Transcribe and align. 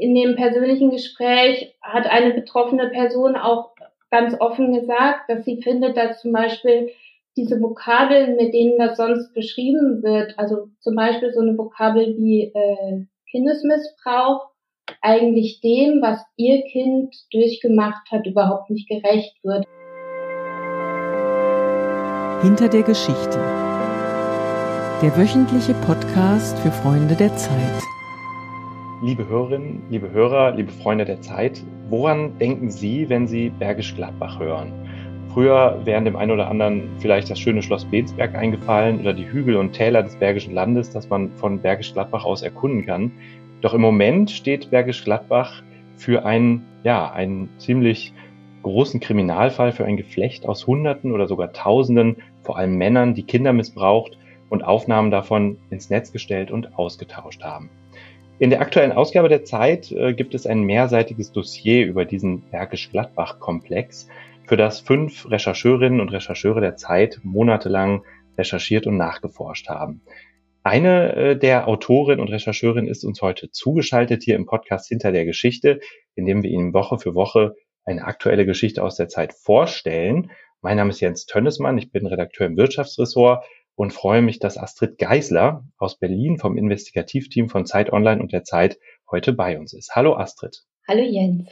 in 0.00 0.14
dem 0.14 0.36
persönlichen 0.36 0.90
Gespräch 0.90 1.74
hat 1.82 2.06
eine 2.06 2.34
betroffene 2.34 2.88
Person 2.88 3.36
auch 3.36 3.70
ganz 4.10 4.34
offen 4.40 4.72
gesagt, 4.72 5.28
dass 5.28 5.44
sie 5.44 5.62
findet, 5.62 5.96
dass 5.96 6.20
zum 6.20 6.32
Beispiel 6.32 6.90
diese 7.36 7.60
Vokabeln, 7.60 8.36
mit 8.36 8.52
denen 8.52 8.78
das 8.78 8.96
sonst 8.96 9.32
beschrieben 9.34 10.02
wird, 10.02 10.38
also 10.38 10.68
zum 10.80 10.96
Beispiel 10.96 11.32
so 11.32 11.40
eine 11.40 11.56
Vokabel 11.56 12.16
wie 12.18 12.52
äh, 12.54 13.04
Kindesmissbrauch, 13.30 14.48
eigentlich 15.02 15.60
dem, 15.60 16.00
was 16.00 16.20
ihr 16.36 16.62
Kind 16.62 17.14
durchgemacht 17.30 18.10
hat, 18.10 18.26
überhaupt 18.26 18.70
nicht 18.70 18.88
gerecht 18.88 19.36
wird. 19.44 19.64
Hinter 22.42 22.68
der 22.68 22.82
Geschichte. 22.82 23.38
Der 25.02 25.16
wöchentliche 25.16 25.74
Podcast 25.74 26.58
für 26.58 26.72
Freunde 26.72 27.14
der 27.14 27.36
Zeit. 27.36 27.97
Liebe 29.00 29.28
Hörerinnen, 29.28 29.84
liebe 29.90 30.10
Hörer, 30.10 30.56
liebe 30.56 30.72
Freunde 30.72 31.04
der 31.04 31.20
Zeit, 31.20 31.62
woran 31.88 32.36
denken 32.40 32.68
Sie, 32.68 33.08
wenn 33.08 33.28
Sie 33.28 33.48
Bergisch 33.48 33.94
Gladbach 33.94 34.40
hören? 34.40 34.72
Früher 35.32 35.80
wären 35.84 36.04
dem 36.04 36.16
einen 36.16 36.32
oder 36.32 36.48
anderen 36.48 36.82
vielleicht 36.98 37.30
das 37.30 37.38
schöne 37.38 37.62
Schloss 37.62 37.84
Bensberg 37.84 38.34
eingefallen 38.34 38.98
oder 38.98 39.14
die 39.14 39.30
Hügel 39.30 39.54
und 39.54 39.72
Täler 39.72 40.02
des 40.02 40.16
Bergischen 40.16 40.52
Landes, 40.52 40.90
das 40.90 41.08
man 41.08 41.30
von 41.36 41.60
Bergisch 41.62 41.92
Gladbach 41.92 42.24
aus 42.24 42.42
erkunden 42.42 42.86
kann. 42.86 43.12
Doch 43.60 43.72
im 43.72 43.82
Moment 43.82 44.32
steht 44.32 44.72
Bergisch 44.72 45.04
Gladbach 45.04 45.62
für 45.94 46.24
einen, 46.24 46.66
ja, 46.82 47.12
einen 47.12 47.50
ziemlich 47.58 48.12
großen 48.64 48.98
Kriminalfall, 48.98 49.70
für 49.70 49.84
ein 49.84 49.96
Geflecht 49.96 50.44
aus 50.48 50.66
Hunderten 50.66 51.12
oder 51.12 51.28
sogar 51.28 51.52
Tausenden, 51.52 52.16
vor 52.42 52.58
allem 52.58 52.76
Männern, 52.76 53.14
die 53.14 53.22
Kinder 53.22 53.52
missbraucht 53.52 54.18
und 54.48 54.64
Aufnahmen 54.64 55.12
davon 55.12 55.58
ins 55.70 55.88
Netz 55.88 56.10
gestellt 56.10 56.50
und 56.50 56.76
ausgetauscht 56.76 57.44
haben. 57.44 57.70
In 58.40 58.50
der 58.50 58.60
aktuellen 58.60 58.92
Ausgabe 58.92 59.28
der 59.28 59.44
Zeit 59.44 59.90
äh, 59.90 60.14
gibt 60.14 60.32
es 60.32 60.46
ein 60.46 60.62
mehrseitiges 60.62 61.32
Dossier 61.32 61.84
über 61.84 62.04
diesen 62.04 62.42
Bergisch-Gladbach-Komplex, 62.50 64.06
für 64.46 64.56
das 64.56 64.78
fünf 64.78 65.28
Rechercheurinnen 65.28 66.00
und 66.00 66.10
Rechercheure 66.10 66.60
der 66.60 66.76
Zeit 66.76 67.18
monatelang 67.24 68.04
recherchiert 68.38 68.86
und 68.86 68.96
nachgeforscht 68.96 69.68
haben. 69.68 70.02
Eine 70.62 71.16
äh, 71.16 71.36
der 71.36 71.66
Autorinnen 71.66 72.20
und 72.20 72.30
Rechercheurinnen 72.30 72.88
ist 72.88 73.04
uns 73.04 73.22
heute 73.22 73.50
zugeschaltet 73.50 74.22
hier 74.22 74.36
im 74.36 74.46
Podcast 74.46 74.86
Hinter 74.86 75.10
der 75.10 75.24
Geschichte, 75.24 75.80
in 76.14 76.24
dem 76.24 76.44
wir 76.44 76.50
Ihnen 76.50 76.72
Woche 76.72 76.98
für 76.98 77.16
Woche 77.16 77.56
eine 77.84 78.04
aktuelle 78.04 78.46
Geschichte 78.46 78.84
aus 78.84 78.94
der 78.94 79.08
Zeit 79.08 79.32
vorstellen. 79.32 80.30
Mein 80.62 80.76
Name 80.76 80.90
ist 80.90 81.00
Jens 81.00 81.26
Tönnesmann, 81.26 81.76
ich 81.76 81.90
bin 81.90 82.06
Redakteur 82.06 82.46
im 82.46 82.56
Wirtschaftsressort 82.56 83.44
und 83.78 83.92
freue 83.92 84.22
mich, 84.22 84.40
dass 84.40 84.58
Astrid 84.58 84.98
Geisler 84.98 85.64
aus 85.78 85.98
Berlin 85.98 86.36
vom 86.36 86.58
Investigativteam 86.58 87.48
von 87.48 87.64
Zeit 87.64 87.92
Online 87.92 88.20
und 88.20 88.32
der 88.32 88.42
Zeit 88.42 88.76
heute 89.08 89.32
bei 89.32 89.56
uns 89.56 89.72
ist. 89.72 89.94
Hallo 89.94 90.16
Astrid. 90.16 90.64
Hallo 90.88 91.02
Jens. 91.02 91.48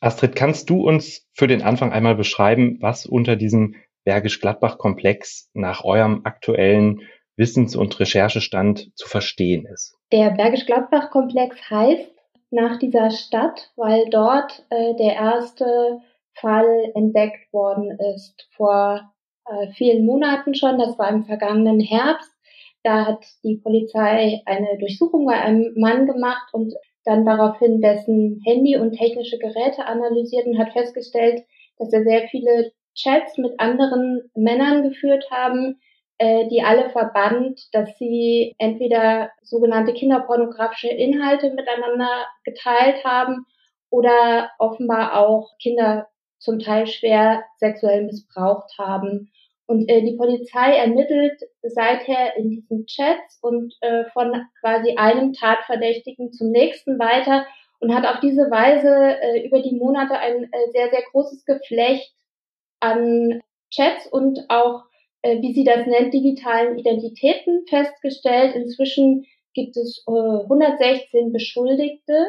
Astrid, 0.00 0.36
kannst 0.36 0.68
du 0.68 0.86
uns 0.86 1.26
für 1.32 1.46
den 1.46 1.62
Anfang 1.62 1.90
einmal 1.90 2.16
beschreiben, 2.16 2.76
was 2.82 3.06
unter 3.06 3.34
diesem 3.34 3.76
Bergisch-Gladbach-Komplex 4.04 5.50
nach 5.54 5.82
eurem 5.82 6.20
aktuellen 6.24 7.00
Wissens- 7.36 7.76
und 7.76 7.98
Recherchestand 7.98 8.90
zu 8.94 9.08
verstehen 9.08 9.64
ist? 9.64 9.96
Der 10.12 10.32
Bergisch-Gladbach-Komplex 10.32 11.56
heißt 11.70 12.10
nach 12.50 12.78
dieser 12.78 13.10
Stadt, 13.10 13.70
weil 13.76 14.04
dort 14.10 14.66
äh, 14.68 14.96
der 14.96 15.14
erste 15.14 16.00
Fall 16.34 16.92
entdeckt 16.94 17.50
worden 17.54 17.98
ist 18.14 18.48
vor 18.54 19.10
äh, 19.50 19.72
vielen 19.72 20.06
Monaten 20.06 20.54
schon. 20.54 20.78
Das 20.78 20.98
war 20.98 21.10
im 21.10 21.24
vergangenen 21.24 21.80
Herbst. 21.80 22.30
Da 22.82 23.06
hat 23.06 23.24
die 23.44 23.56
Polizei 23.56 24.40
eine 24.46 24.78
Durchsuchung 24.78 25.26
bei 25.26 25.34
einem 25.34 25.74
Mann 25.76 26.06
gemacht 26.06 26.48
und 26.52 26.72
dann 27.04 27.26
daraufhin 27.26 27.80
dessen 27.80 28.40
Handy 28.44 28.76
und 28.76 28.92
technische 28.92 29.38
Geräte 29.38 29.84
analysiert 29.86 30.46
und 30.46 30.58
hat 30.58 30.72
festgestellt, 30.72 31.42
dass 31.78 31.92
er 31.92 32.04
sehr 32.04 32.28
viele 32.28 32.72
Chats 32.94 33.38
mit 33.38 33.58
anderen 33.58 34.30
Männern 34.34 34.82
geführt 34.82 35.30
haben, 35.30 35.80
äh, 36.18 36.48
die 36.48 36.62
alle 36.62 36.90
verband, 36.90 37.60
dass 37.72 37.96
sie 37.98 38.54
entweder 38.58 39.30
sogenannte 39.42 39.92
kinderpornografische 39.92 40.88
Inhalte 40.88 41.50
miteinander 41.50 42.26
geteilt 42.44 43.04
haben 43.04 43.46
oder 43.90 44.50
offenbar 44.58 45.18
auch 45.18 45.56
Kinder 45.60 46.08
zum 46.38 46.58
Teil 46.58 46.86
schwer 46.86 47.44
sexuell 47.58 48.04
missbraucht 48.04 48.78
haben. 48.78 49.30
Und 49.70 49.88
äh, 49.88 50.02
die 50.02 50.16
Polizei 50.16 50.78
ermittelt 50.78 51.40
seither 51.62 52.36
in 52.36 52.50
diesen 52.50 52.86
Chats 52.86 53.38
und 53.40 53.72
äh, 53.82 54.02
von 54.12 54.32
quasi 54.58 54.96
einem 54.96 55.32
Tatverdächtigen 55.32 56.32
zum 56.32 56.50
nächsten 56.50 56.98
weiter 56.98 57.46
und 57.78 57.94
hat 57.94 58.04
auf 58.04 58.18
diese 58.18 58.50
Weise 58.50 58.88
äh, 59.22 59.46
über 59.46 59.62
die 59.62 59.76
Monate 59.76 60.18
ein 60.18 60.42
äh, 60.42 60.72
sehr, 60.72 60.90
sehr 60.90 61.02
großes 61.12 61.44
Geflecht 61.44 62.12
an 62.80 63.42
Chats 63.70 64.08
und 64.08 64.44
auch, 64.48 64.82
äh, 65.22 65.40
wie 65.40 65.54
sie 65.54 65.62
das 65.62 65.86
nennt, 65.86 66.14
digitalen 66.14 66.76
Identitäten 66.76 67.64
festgestellt. 67.68 68.56
Inzwischen 68.56 69.24
gibt 69.54 69.76
es 69.76 70.02
äh, 70.08 70.10
116 70.10 71.30
Beschuldigte 71.32 72.26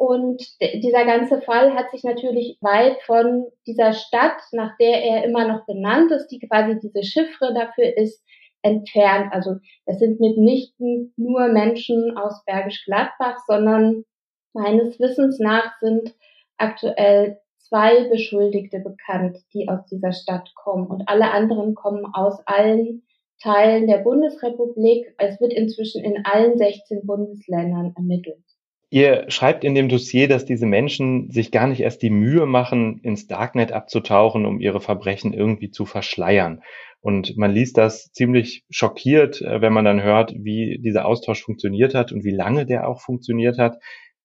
und 0.00 0.42
dieser 0.82 1.04
ganze 1.04 1.42
Fall 1.42 1.74
hat 1.74 1.90
sich 1.90 2.04
natürlich 2.04 2.56
weit 2.62 3.02
von 3.02 3.48
dieser 3.66 3.92
Stadt, 3.92 4.40
nach 4.52 4.74
der 4.78 5.04
er 5.04 5.24
immer 5.24 5.46
noch 5.46 5.66
benannt 5.66 6.10
ist, 6.10 6.28
die 6.28 6.38
quasi 6.38 6.80
diese 6.80 7.02
Chiffre 7.02 7.52
dafür 7.52 7.98
ist, 7.98 8.24
entfernt. 8.62 9.30
Also 9.30 9.56
das 9.84 9.98
sind 9.98 10.18
mitnichten 10.18 11.12
nur 11.18 11.48
Menschen 11.48 12.16
aus 12.16 12.42
Bergisch 12.46 12.82
Gladbach, 12.86 13.36
sondern 13.46 14.06
meines 14.54 14.98
Wissens 15.00 15.38
nach 15.38 15.78
sind 15.80 16.14
aktuell 16.56 17.38
zwei 17.58 18.08
Beschuldigte 18.08 18.78
bekannt, 18.80 19.36
die 19.52 19.68
aus 19.68 19.84
dieser 19.84 20.12
Stadt 20.12 20.50
kommen. 20.54 20.86
Und 20.86 21.10
alle 21.10 21.30
anderen 21.30 21.74
kommen 21.74 22.06
aus 22.14 22.40
allen 22.46 23.02
Teilen 23.42 23.86
der 23.86 23.98
Bundesrepublik. 23.98 25.14
Es 25.18 25.38
wird 25.42 25.52
inzwischen 25.52 26.02
in 26.02 26.24
allen 26.24 26.56
16 26.56 27.04
Bundesländern 27.04 27.92
ermittelt. 27.96 28.49
Ihr 28.92 29.26
schreibt 29.28 29.62
in 29.62 29.76
dem 29.76 29.88
Dossier, 29.88 30.26
dass 30.26 30.44
diese 30.44 30.66
Menschen 30.66 31.30
sich 31.30 31.52
gar 31.52 31.68
nicht 31.68 31.80
erst 31.80 32.02
die 32.02 32.10
Mühe 32.10 32.44
machen, 32.44 32.98
ins 33.04 33.28
Darknet 33.28 33.70
abzutauchen, 33.70 34.44
um 34.44 34.60
ihre 34.60 34.80
Verbrechen 34.80 35.32
irgendwie 35.32 35.70
zu 35.70 35.86
verschleiern. 35.86 36.62
Und 37.00 37.36
man 37.36 37.52
liest 37.52 37.78
das 37.78 38.10
ziemlich 38.12 38.64
schockiert, 38.68 39.42
äh, 39.42 39.60
wenn 39.60 39.72
man 39.72 39.84
dann 39.84 40.02
hört, 40.02 40.34
wie 40.36 40.78
dieser 40.82 41.06
Austausch 41.06 41.42
funktioniert 41.44 41.94
hat 41.94 42.10
und 42.10 42.24
wie 42.24 42.32
lange 42.32 42.66
der 42.66 42.88
auch 42.88 43.00
funktioniert 43.00 43.58
hat. 43.58 43.78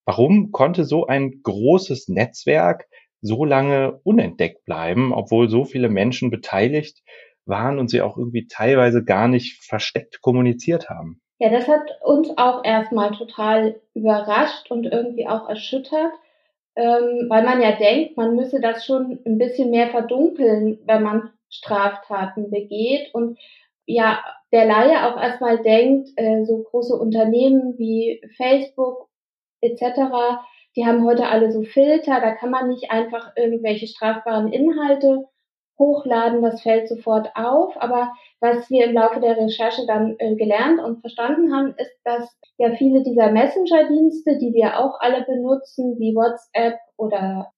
Warum 0.03 0.51
konnte 0.51 0.83
so 0.83 1.05
ein 1.05 1.41
großes 1.43 2.09
Netzwerk 2.09 2.87
so 3.21 3.45
lange 3.45 3.99
unentdeckt 4.03 4.65
bleiben, 4.65 5.13
obwohl 5.13 5.47
so 5.47 5.63
viele 5.63 5.89
Menschen 5.89 6.31
beteiligt 6.31 7.03
waren 7.45 7.77
und 7.77 7.89
sie 7.91 8.01
auch 8.01 8.17
irgendwie 8.17 8.47
teilweise 8.47 9.03
gar 9.03 9.27
nicht 9.27 9.63
versteckt 9.63 10.21
kommuniziert 10.21 10.89
haben? 10.89 11.21
Ja, 11.39 11.49
das 11.49 11.67
hat 11.67 11.99
uns 12.01 12.29
auch 12.37 12.63
erstmal 12.63 13.11
total 13.11 13.81
überrascht 13.93 14.71
und 14.71 14.85
irgendwie 14.85 15.27
auch 15.27 15.49
erschüttert, 15.49 16.13
ähm, 16.75 17.25
weil 17.29 17.43
man 17.43 17.61
ja 17.61 17.73
denkt, 17.73 18.15
man 18.17 18.35
müsse 18.35 18.61
das 18.61 18.85
schon 18.85 19.19
ein 19.25 19.37
bisschen 19.37 19.69
mehr 19.69 19.89
verdunkeln, 19.89 20.79
wenn 20.85 21.03
man 21.03 21.31
Straftaten 21.49 22.51
begeht 22.51 23.13
und 23.13 23.37
ja, 23.85 24.23
der 24.51 24.65
Laie 24.65 25.05
auch 25.05 25.21
erstmal 25.21 25.61
denkt, 25.61 26.09
äh, 26.15 26.45
so 26.45 26.63
große 26.63 26.95
Unternehmen 26.95 27.77
wie 27.77 28.21
Facebook 28.37 29.09
etc., 29.61 30.39
die 30.75 30.85
haben 30.85 31.05
heute 31.05 31.27
alle 31.27 31.51
so 31.51 31.63
Filter, 31.63 32.19
da 32.19 32.31
kann 32.31 32.49
man 32.49 32.69
nicht 32.69 32.91
einfach 32.91 33.33
irgendwelche 33.35 33.87
strafbaren 33.87 34.51
Inhalte 34.51 35.25
hochladen, 35.77 36.41
das 36.41 36.61
fällt 36.61 36.87
sofort 36.87 37.29
auf. 37.35 37.75
Aber 37.77 38.13
was 38.39 38.69
wir 38.69 38.85
im 38.85 38.93
Laufe 38.93 39.19
der 39.19 39.35
Recherche 39.37 39.85
dann 39.87 40.15
äh, 40.19 40.35
gelernt 40.35 40.79
und 40.79 41.01
verstanden 41.01 41.53
haben, 41.53 41.75
ist, 41.77 41.91
dass 42.03 42.35
ja 42.57 42.75
viele 42.75 43.03
dieser 43.03 43.31
Messenger-Dienste, 43.31 44.37
die 44.37 44.53
wir 44.53 44.79
auch 44.79 44.99
alle 44.99 45.23
benutzen, 45.23 45.97
wie 45.99 46.15
WhatsApp 46.15 46.77
oder 46.97 47.51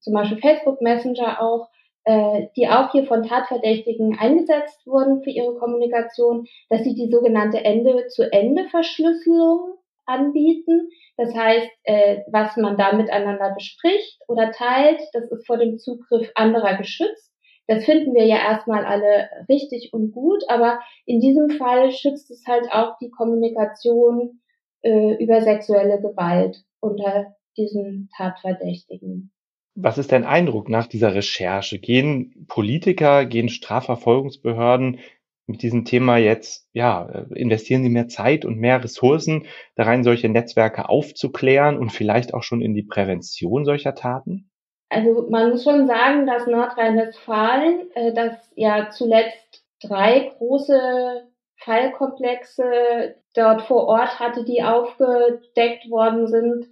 zum 0.00 0.14
Beispiel 0.14 0.38
Facebook 0.38 0.80
Messenger 0.82 1.40
auch, 1.40 1.68
äh, 2.04 2.48
die 2.56 2.68
auch 2.68 2.92
hier 2.92 3.06
von 3.06 3.22
Tatverdächtigen 3.22 4.18
eingesetzt 4.18 4.86
wurden 4.86 5.22
für 5.22 5.30
ihre 5.30 5.54
Kommunikation, 5.56 6.46
dass 6.68 6.84
sie 6.84 6.94
die 6.94 7.10
sogenannte 7.10 7.64
Ende-zu-Ende-Verschlüsselung 7.64 9.73
anbieten. 10.06 10.88
Das 11.16 11.34
heißt, 11.34 11.70
äh, 11.84 12.18
was 12.30 12.56
man 12.56 12.76
da 12.76 12.92
miteinander 12.92 13.54
bespricht 13.54 14.20
oder 14.28 14.50
teilt, 14.52 15.00
das 15.12 15.30
ist 15.30 15.46
vor 15.46 15.58
dem 15.58 15.78
Zugriff 15.78 16.30
anderer 16.34 16.76
geschützt. 16.76 17.32
Das 17.66 17.84
finden 17.84 18.14
wir 18.14 18.26
ja 18.26 18.36
erstmal 18.36 18.84
alle 18.84 19.28
richtig 19.48 19.90
und 19.92 20.12
gut, 20.12 20.42
aber 20.48 20.80
in 21.06 21.20
diesem 21.20 21.50
Fall 21.50 21.90
schützt 21.92 22.30
es 22.30 22.44
halt 22.46 22.70
auch 22.70 22.98
die 23.00 23.10
Kommunikation 23.10 24.40
äh, 24.82 25.14
über 25.22 25.40
sexuelle 25.40 26.00
Gewalt 26.00 26.62
unter 26.80 27.34
diesen 27.56 28.10
Tatverdächtigen. 28.16 29.32
Was 29.76 29.98
ist 29.98 30.12
dein 30.12 30.24
Eindruck 30.24 30.68
nach 30.68 30.86
dieser 30.86 31.14
Recherche? 31.14 31.78
Gehen 31.78 32.46
Politiker, 32.48 33.24
gehen 33.24 33.48
Strafverfolgungsbehörden 33.48 35.00
mit 35.46 35.62
diesem 35.62 35.84
Thema 35.84 36.16
jetzt, 36.16 36.68
ja, 36.72 37.06
äh, 37.08 37.38
investieren 37.38 37.82
Sie 37.82 37.90
mehr 37.90 38.08
Zeit 38.08 38.44
und 38.44 38.58
mehr 38.58 38.82
Ressourcen 38.82 39.46
da 39.76 39.84
rein, 39.84 40.04
solche 40.04 40.28
Netzwerke 40.28 40.88
aufzuklären 40.88 41.78
und 41.78 41.90
vielleicht 41.90 42.34
auch 42.34 42.42
schon 42.42 42.60
in 42.60 42.74
die 42.74 42.82
Prävention 42.82 43.64
solcher 43.64 43.94
Taten? 43.94 44.50
Also 44.88 45.26
man 45.28 45.50
muss 45.50 45.64
schon 45.64 45.86
sagen, 45.86 46.26
dass 46.26 46.46
Nordrhein-Westfalen, 46.46 47.90
äh, 47.94 48.12
das 48.12 48.32
ja 48.54 48.90
zuletzt 48.90 49.64
drei 49.82 50.32
große 50.38 51.28
Fallkomplexe 51.56 53.16
dort 53.34 53.62
vor 53.62 53.86
Ort 53.86 54.20
hatte, 54.20 54.44
die 54.44 54.62
aufgedeckt 54.62 55.90
worden 55.90 56.26
sind. 56.26 56.66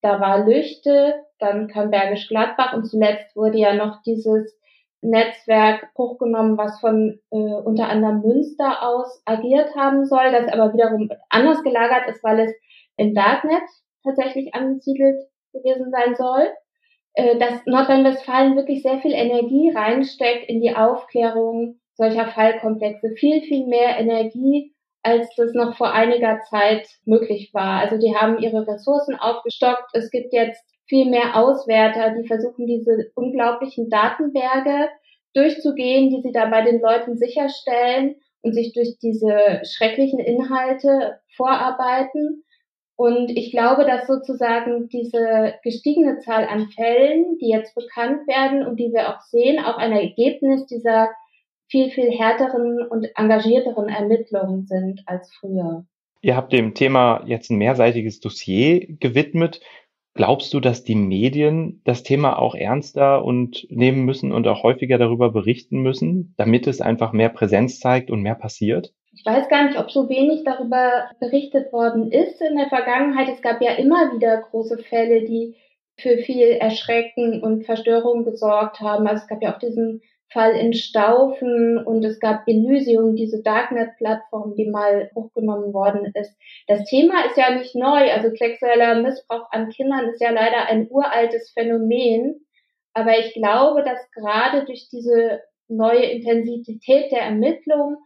Da 0.00 0.20
war 0.20 0.46
Lüchte, 0.46 1.14
dann 1.38 1.68
kam 1.68 1.90
Bergisch 1.90 2.28
Gladbach 2.28 2.72
und 2.72 2.84
zuletzt 2.84 3.36
wurde 3.36 3.58
ja 3.58 3.74
noch 3.74 4.02
dieses 4.02 4.57
Netzwerk 5.00 5.88
hochgenommen, 5.96 6.58
was 6.58 6.80
von 6.80 7.20
äh, 7.30 7.36
unter 7.36 7.88
anderem 7.88 8.20
Münster 8.20 8.82
aus 8.82 9.22
agiert 9.24 9.74
haben 9.76 10.04
soll, 10.06 10.32
das 10.32 10.52
aber 10.52 10.72
wiederum 10.74 11.08
anders 11.30 11.62
gelagert 11.62 12.08
ist, 12.08 12.22
weil 12.24 12.40
es 12.40 12.52
im 12.96 13.14
Darknet 13.14 13.62
tatsächlich 14.02 14.54
angesiedelt 14.54 15.22
gewesen 15.52 15.90
sein 15.90 16.16
soll. 16.16 16.48
Äh, 17.14 17.38
dass 17.38 17.66
Nordrhein-Westfalen 17.66 18.56
wirklich 18.56 18.82
sehr 18.82 19.00
viel 19.00 19.12
Energie 19.12 19.70
reinsteckt 19.70 20.48
in 20.48 20.60
die 20.60 20.74
Aufklärung 20.76 21.80
solcher 21.94 22.28
Fallkomplexe. 22.28 23.10
Viel, 23.16 23.42
viel 23.42 23.66
mehr 23.66 23.98
Energie, 23.98 24.72
als 25.02 25.28
das 25.36 25.52
noch 25.52 25.76
vor 25.76 25.92
einiger 25.92 26.40
Zeit 26.48 26.88
möglich 27.04 27.50
war. 27.52 27.80
Also 27.80 27.98
die 27.98 28.14
haben 28.14 28.38
ihre 28.38 28.66
Ressourcen 28.66 29.16
aufgestockt. 29.16 29.90
Es 29.94 30.10
gibt 30.10 30.32
jetzt 30.32 30.64
viel 30.88 31.08
mehr 31.10 31.36
Auswerter, 31.36 32.14
die 32.14 32.26
versuchen, 32.26 32.66
diese 32.66 33.10
unglaublichen 33.14 33.90
Datenberge 33.90 34.88
durchzugehen, 35.34 36.10
die 36.10 36.22
sie 36.22 36.32
da 36.32 36.46
bei 36.46 36.62
den 36.62 36.80
Leuten 36.80 37.16
sicherstellen 37.16 38.16
und 38.42 38.54
sich 38.54 38.72
durch 38.72 38.98
diese 39.00 39.62
schrecklichen 39.64 40.18
Inhalte 40.18 41.20
vorarbeiten. 41.36 42.44
Und 42.96 43.30
ich 43.30 43.52
glaube, 43.52 43.84
dass 43.84 44.06
sozusagen 44.06 44.88
diese 44.88 45.54
gestiegene 45.62 46.18
Zahl 46.18 46.46
an 46.46 46.68
Fällen, 46.70 47.38
die 47.38 47.48
jetzt 47.48 47.74
bekannt 47.74 48.26
werden 48.26 48.66
und 48.66 48.80
die 48.80 48.92
wir 48.92 49.10
auch 49.10 49.20
sehen, 49.20 49.64
auch 49.64 49.76
ein 49.76 49.92
Ergebnis 49.92 50.66
dieser 50.66 51.08
viel, 51.68 51.90
viel 51.90 52.10
härteren 52.10 52.86
und 52.88 53.06
engagierteren 53.14 53.88
Ermittlungen 53.88 54.66
sind 54.66 55.02
als 55.06 55.32
früher. 55.38 55.84
Ihr 56.22 56.34
habt 56.34 56.52
dem 56.52 56.74
Thema 56.74 57.22
jetzt 57.26 57.50
ein 57.50 57.58
mehrseitiges 57.58 58.18
Dossier 58.20 58.86
gewidmet. 58.98 59.60
Glaubst 60.18 60.52
du, 60.52 60.58
dass 60.58 60.82
die 60.82 60.96
Medien 60.96 61.80
das 61.84 62.02
Thema 62.02 62.40
auch 62.40 62.56
ernster 62.56 63.24
und 63.24 63.68
nehmen 63.70 64.04
müssen 64.04 64.32
und 64.32 64.48
auch 64.48 64.64
häufiger 64.64 64.98
darüber 64.98 65.30
berichten 65.30 65.78
müssen, 65.78 66.34
damit 66.36 66.66
es 66.66 66.80
einfach 66.80 67.12
mehr 67.12 67.28
Präsenz 67.28 67.78
zeigt 67.78 68.10
und 68.10 68.22
mehr 68.22 68.34
passiert? 68.34 68.92
Ich 69.12 69.24
weiß 69.24 69.48
gar 69.48 69.68
nicht, 69.68 69.78
ob 69.78 69.92
so 69.92 70.08
wenig 70.08 70.42
darüber 70.42 71.04
berichtet 71.20 71.72
worden 71.72 72.10
ist 72.10 72.42
in 72.42 72.56
der 72.56 72.68
Vergangenheit. 72.68 73.28
Es 73.32 73.42
gab 73.42 73.62
ja 73.62 73.74
immer 73.74 74.12
wieder 74.12 74.38
große 74.50 74.78
Fälle, 74.78 75.22
die 75.22 75.54
für 75.96 76.18
viel 76.18 76.48
Erschrecken 76.48 77.40
und 77.40 77.64
Verstörung 77.64 78.24
gesorgt 78.24 78.80
haben. 78.80 79.06
Also 79.06 79.22
es 79.22 79.28
gab 79.28 79.40
ja 79.40 79.54
auch 79.54 79.60
diesen 79.60 80.02
Fall 80.32 80.54
in 80.56 80.74
Staufen 80.74 81.78
und 81.78 82.04
es 82.04 82.20
gab 82.20 82.46
Elysium, 82.46 83.16
diese 83.16 83.42
Darknet-Plattform, 83.42 84.54
die 84.56 84.68
mal 84.68 85.10
hochgenommen 85.14 85.72
worden 85.72 86.12
ist. 86.14 86.36
Das 86.66 86.84
Thema 86.84 87.24
ist 87.26 87.36
ja 87.36 87.54
nicht 87.54 87.74
neu, 87.74 88.12
also 88.12 88.28
sexueller 88.34 89.00
Missbrauch 89.00 89.46
an 89.50 89.70
Kindern 89.70 90.08
ist 90.08 90.20
ja 90.20 90.30
leider 90.30 90.66
ein 90.66 90.88
uraltes 90.90 91.50
Phänomen. 91.52 92.46
Aber 92.92 93.18
ich 93.18 93.32
glaube, 93.32 93.82
dass 93.84 94.10
gerade 94.10 94.64
durch 94.66 94.88
diese 94.90 95.40
neue 95.68 96.04
Intensität 96.04 97.10
der 97.10 97.22
Ermittlung 97.22 97.96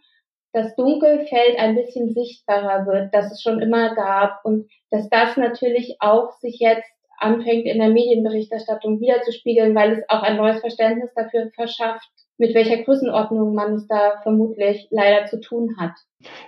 das 0.53 0.77
Dunkelfeld 0.77 1.59
ein 1.59 1.75
bisschen 1.75 2.13
sichtbarer 2.13 2.87
wird, 2.87 3.15
dass 3.15 3.33
es 3.33 3.43
schon 3.43 3.61
immer 3.61 3.95
gab 3.95 4.45
und 4.45 4.71
dass 4.91 5.09
das 5.09 5.37
natürlich 5.37 5.97
auch 6.01 6.33
sich 6.41 6.59
jetzt 6.61 6.93
anfängt 7.23 7.67
in 7.67 7.79
der 7.79 7.91
Medienberichterstattung 7.91 9.01
wiederzuspiegeln, 9.01 9.75
weil 9.75 9.93
es 9.93 10.09
auch 10.09 10.23
ein 10.23 10.37
neues 10.37 10.61
Verständnis 10.61 11.11
dafür 11.15 11.51
verschafft, 11.55 12.09
mit 12.39 12.55
welcher 12.55 12.79
Größenordnung 12.79 13.55
man 13.55 13.75
es 13.75 13.87
da 13.87 14.21
vermutlich 14.23 14.89
leider 14.91 15.27
zu 15.27 15.41
tun 15.41 15.77
hat. 15.79 15.93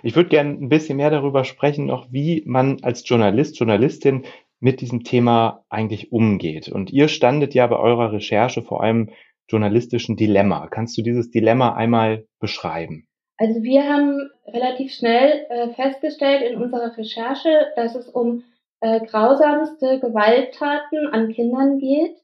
Ich 0.03 0.15
würde 0.15 0.29
gerne 0.29 0.51
ein 0.51 0.69
bisschen 0.69 0.97
mehr 0.97 1.09
darüber 1.09 1.43
sprechen, 1.43 1.85
noch 1.85 2.07
wie 2.11 2.43
man 2.45 2.79
als 2.83 3.07
Journalist, 3.07 3.59
Journalistin 3.59 4.23
mit 4.59 4.81
diesem 4.81 5.03
Thema 5.03 5.63
eigentlich 5.69 6.11
umgeht. 6.11 6.69
Und 6.69 6.91
ihr 6.91 7.07
standet 7.07 7.53
ja 7.53 7.67
bei 7.67 7.77
eurer 7.77 8.11
Recherche 8.11 8.61
vor 8.61 8.81
einem 8.81 9.09
journalistischen 9.47 10.15
Dilemma. 10.15 10.67
Kannst 10.67 10.97
du 10.97 11.01
dieses 11.01 11.29
Dilemma 11.29 11.75
einmal 11.75 12.25
beschreiben? 12.39 13.07
Also 13.37 13.63
wir 13.63 13.83
haben 13.83 14.29
relativ 14.47 14.93
schnell 14.93 15.45
äh, 15.49 15.69
festgestellt 15.73 16.41
in 16.49 16.57
unserer 16.57 16.97
Recherche, 16.97 17.67
dass 17.75 17.95
es 17.95 18.07
um 18.07 18.43
äh, 18.85 19.03
grausamste 19.03 19.99
Gewalttaten 19.99 21.07
an 21.07 21.29
Kindern 21.29 21.79
geht 21.79 22.17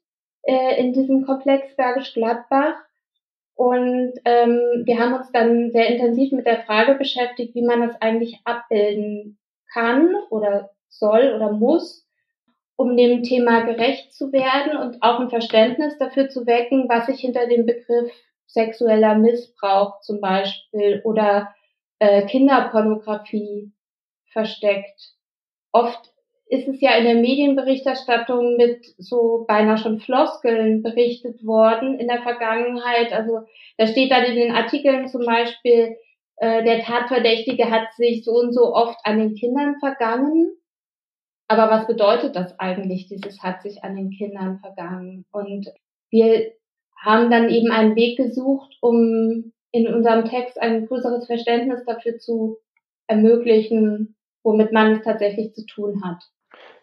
äh, 0.44 0.80
in 0.80 0.94
diesem 0.94 1.26
Komplex 1.26 1.76
Bergisch 1.76 2.14
Gladbach. 2.14 2.76
Und 3.56 4.14
ähm, 4.26 4.84
wir 4.86 5.00
haben 5.00 5.16
uns 5.16 5.32
dann 5.32 5.72
sehr 5.72 5.88
intensiv 5.88 6.32
mit 6.32 6.46
der 6.46 6.62
Frage 6.62 6.96
beschäftigt, 6.96 7.56
wie 7.56 7.64
man 7.64 7.82
das 7.82 8.00
eigentlich 8.00 8.42
abbilden 8.44 9.40
kann 9.74 10.14
oder 10.30 10.70
soll 10.88 11.34
oder 11.36 11.52
muss, 11.52 12.08
um 12.76 12.96
dem 12.96 13.24
Thema 13.24 13.62
gerecht 13.62 14.14
zu 14.14 14.32
werden 14.32 14.78
und 14.78 15.02
auch 15.02 15.20
ein 15.20 15.30
Verständnis 15.30 15.98
dafür 15.98 16.30
zu 16.30 16.46
wecken, 16.46 16.88
was 16.88 17.08
sich 17.08 17.22
hinter 17.22 17.48
dem 17.48 17.66
Begriff 17.66 18.12
sexueller 18.46 19.16
Missbrauch 19.16 20.02
zum 20.02 20.22
Beispiel 20.22 21.02
oder 21.06 21.56
äh, 21.98 22.24
Kinderpornografie 22.28 23.72
versteckt. 24.32 25.16
Oft 25.72 26.11
ist 26.52 26.68
es 26.68 26.82
ja 26.82 26.98
in 26.98 27.06
der 27.06 27.16
Medienberichterstattung 27.16 28.58
mit 28.58 28.86
so 28.98 29.46
beinahe 29.48 29.78
schon 29.78 30.02
Floskeln 30.02 30.84
berichtet 30.84 31.46
worden 31.46 31.98
in 31.98 32.10
der 32.10 32.22
Vergangenheit. 32.22 33.14
Also 33.14 33.40
da 33.78 33.88
steht 33.88 34.12
dann 34.12 34.26
in 34.26 34.36
den 34.36 34.52
Artikeln 34.52 35.08
zum 35.08 35.26
Beispiel, 35.26 35.96
äh, 36.36 36.62
der 36.66 36.82
Tatverdächtige 36.82 37.72
hat 37.72 37.94
sich 37.96 38.26
so 38.26 38.34
und 38.34 38.52
so 38.52 38.76
oft 38.76 39.00
an 39.06 39.20
den 39.20 39.36
Kindern 39.36 39.78
vergangen. 39.80 40.52
Aber 41.48 41.72
was 41.72 41.88
bedeutet 41.88 42.36
das 42.36 42.60
eigentlich, 42.60 43.08
dieses 43.08 43.42
hat 43.42 43.62
sich 43.62 43.86
an 43.86 43.96
den 43.96 44.10
Kindern 44.10 44.60
vergangen? 44.60 45.26
Und 45.32 45.72
wir 46.10 46.52
haben 47.02 47.32
dann 47.32 47.50
eben 47.50 47.72
einen 47.72 47.96
Weg 47.96 48.18
gesucht, 48.18 48.78
um 48.82 49.54
in 49.72 49.88
unserem 49.88 50.26
Text 50.26 50.62
ein 50.62 50.86
größeres 50.86 51.28
Verständnis 51.28 51.86
dafür 51.86 52.18
zu 52.18 52.58
ermöglichen, 53.08 54.18
womit 54.44 54.74
man 54.74 54.92
es 54.92 55.02
tatsächlich 55.02 55.54
zu 55.54 55.66
tun 55.66 56.04
hat. 56.04 56.22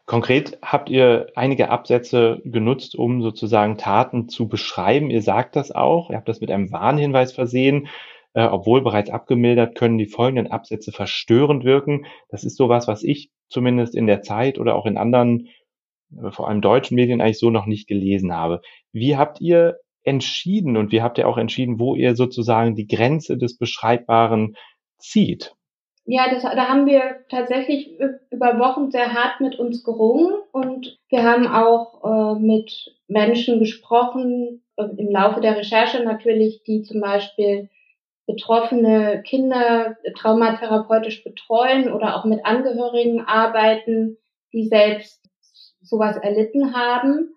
Konkret 0.09 0.57
habt 0.63 0.89
ihr 0.89 1.27
einige 1.35 1.69
Absätze 1.69 2.41
genutzt, 2.43 2.97
um 2.97 3.21
sozusagen 3.21 3.77
Taten 3.77 4.31
zu 4.31 4.49
beschreiben. 4.49 5.11
Ihr 5.11 5.21
sagt 5.21 5.55
das 5.55 5.71
auch. 5.71 6.09
Ihr 6.09 6.17
habt 6.17 6.31
das 6.31 6.41
mit 6.41 6.51
einem 6.51 6.73
Warnhinweis 6.73 7.33
versehen. 7.33 7.89
Äh, 8.33 8.47
obwohl 8.47 8.81
bereits 8.81 9.11
abgemildert, 9.11 9.75
können 9.75 9.99
die 9.99 10.07
folgenden 10.07 10.51
Absätze 10.51 10.93
verstörend 10.93 11.65
wirken. 11.65 12.07
Das 12.31 12.43
ist 12.43 12.57
sowas, 12.57 12.89
was 12.89 13.03
ich 13.03 13.31
zumindest 13.51 13.95
in 13.95 14.07
der 14.07 14.23
Zeit 14.23 14.59
oder 14.59 14.77
auch 14.77 14.87
in 14.87 14.97
anderen, 14.97 15.49
äh, 16.17 16.31
vor 16.31 16.49
allem 16.49 16.63
deutschen 16.63 16.95
Medien 16.95 17.21
eigentlich 17.21 17.39
so 17.39 17.51
noch 17.51 17.67
nicht 17.67 17.87
gelesen 17.87 18.33
habe. 18.33 18.63
Wie 18.93 19.19
habt 19.19 19.43
ihr 19.43 19.77
entschieden 20.05 20.79
und 20.79 20.91
wie 20.91 21.03
habt 21.03 21.19
ihr 21.19 21.29
auch 21.29 21.37
entschieden, 21.37 21.79
wo 21.79 21.95
ihr 21.95 22.17
sozusagen 22.17 22.75
die 22.75 22.87
Grenze 22.87 23.37
des 23.37 23.59
Beschreibbaren 23.59 24.57
zieht? 24.97 25.55
Ja, 26.11 26.31
das, 26.31 26.43
da 26.43 26.69
haben 26.69 26.87
wir 26.87 27.27
tatsächlich 27.29 28.01
über 28.31 28.59
Wochen 28.59 28.91
sehr 28.91 29.13
hart 29.13 29.43
mit 29.43 29.59
uns 29.59 29.85
gerungen 29.85 30.33
und 30.53 30.99
wir 31.11 31.23
haben 31.23 31.47
auch 31.47 32.03
äh, 32.03 32.41
mit 32.41 32.97
Menschen 33.09 33.59
gesprochen, 33.59 34.63
äh, 34.77 34.85
im 34.97 35.11
Laufe 35.11 35.43
der 35.43 35.59
Recherche 35.59 36.03
natürlich, 36.03 36.63
die 36.63 36.81
zum 36.81 37.03
Beispiel 37.03 37.69
betroffene 38.27 39.23
Kinder 39.23 39.99
traumatherapeutisch 40.17 41.25
betreuen 41.25 41.93
oder 41.93 42.17
auch 42.17 42.25
mit 42.25 42.43
Angehörigen 42.47 43.21
arbeiten, 43.21 44.17
die 44.55 44.67
selbst 44.67 45.23
sowas 45.83 46.17
erlitten 46.17 46.75
haben. 46.75 47.35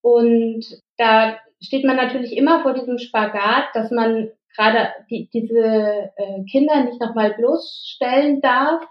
Und 0.00 0.64
da 0.96 1.36
steht 1.60 1.84
man 1.84 1.96
natürlich 1.96 2.34
immer 2.34 2.62
vor 2.62 2.72
diesem 2.72 2.96
Spagat, 2.96 3.64
dass 3.74 3.90
man 3.90 4.30
gerade 4.56 4.88
die, 5.10 5.28
diese 5.32 6.10
äh, 6.16 6.44
Kinder 6.50 6.84
nicht 6.84 7.00
nochmal 7.00 7.34
bloßstellen 7.34 8.40
darf 8.40 8.82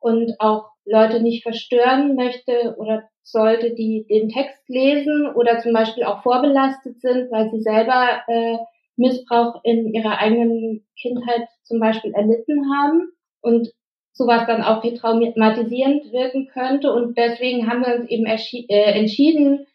und 0.00 0.34
auch 0.38 0.70
Leute 0.84 1.22
nicht 1.22 1.42
verstören 1.42 2.14
möchte 2.14 2.76
oder 2.78 3.08
sollte, 3.22 3.74
die 3.74 4.06
den 4.08 4.28
Text 4.28 4.68
lesen 4.68 5.32
oder 5.34 5.58
zum 5.60 5.72
Beispiel 5.72 6.04
auch 6.04 6.22
vorbelastet 6.22 7.00
sind, 7.00 7.30
weil 7.30 7.50
sie 7.50 7.62
selber 7.62 8.22
äh, 8.28 8.58
Missbrauch 8.96 9.60
in 9.64 9.92
ihrer 9.92 10.18
eigenen 10.18 10.86
Kindheit 11.00 11.48
zum 11.62 11.80
Beispiel 11.80 12.12
erlitten 12.12 12.70
haben 12.72 13.08
und 13.40 13.72
sowas 14.12 14.46
dann 14.46 14.62
auch 14.62 14.84
retraumatisierend 14.84 16.12
wirken 16.12 16.48
könnte. 16.52 16.92
Und 16.92 17.16
deswegen 17.18 17.68
haben 17.68 17.84
wir 17.84 17.96
uns 17.96 18.08
eben 18.08 18.26
äh, 18.26 18.92
entschieden, 18.92 19.66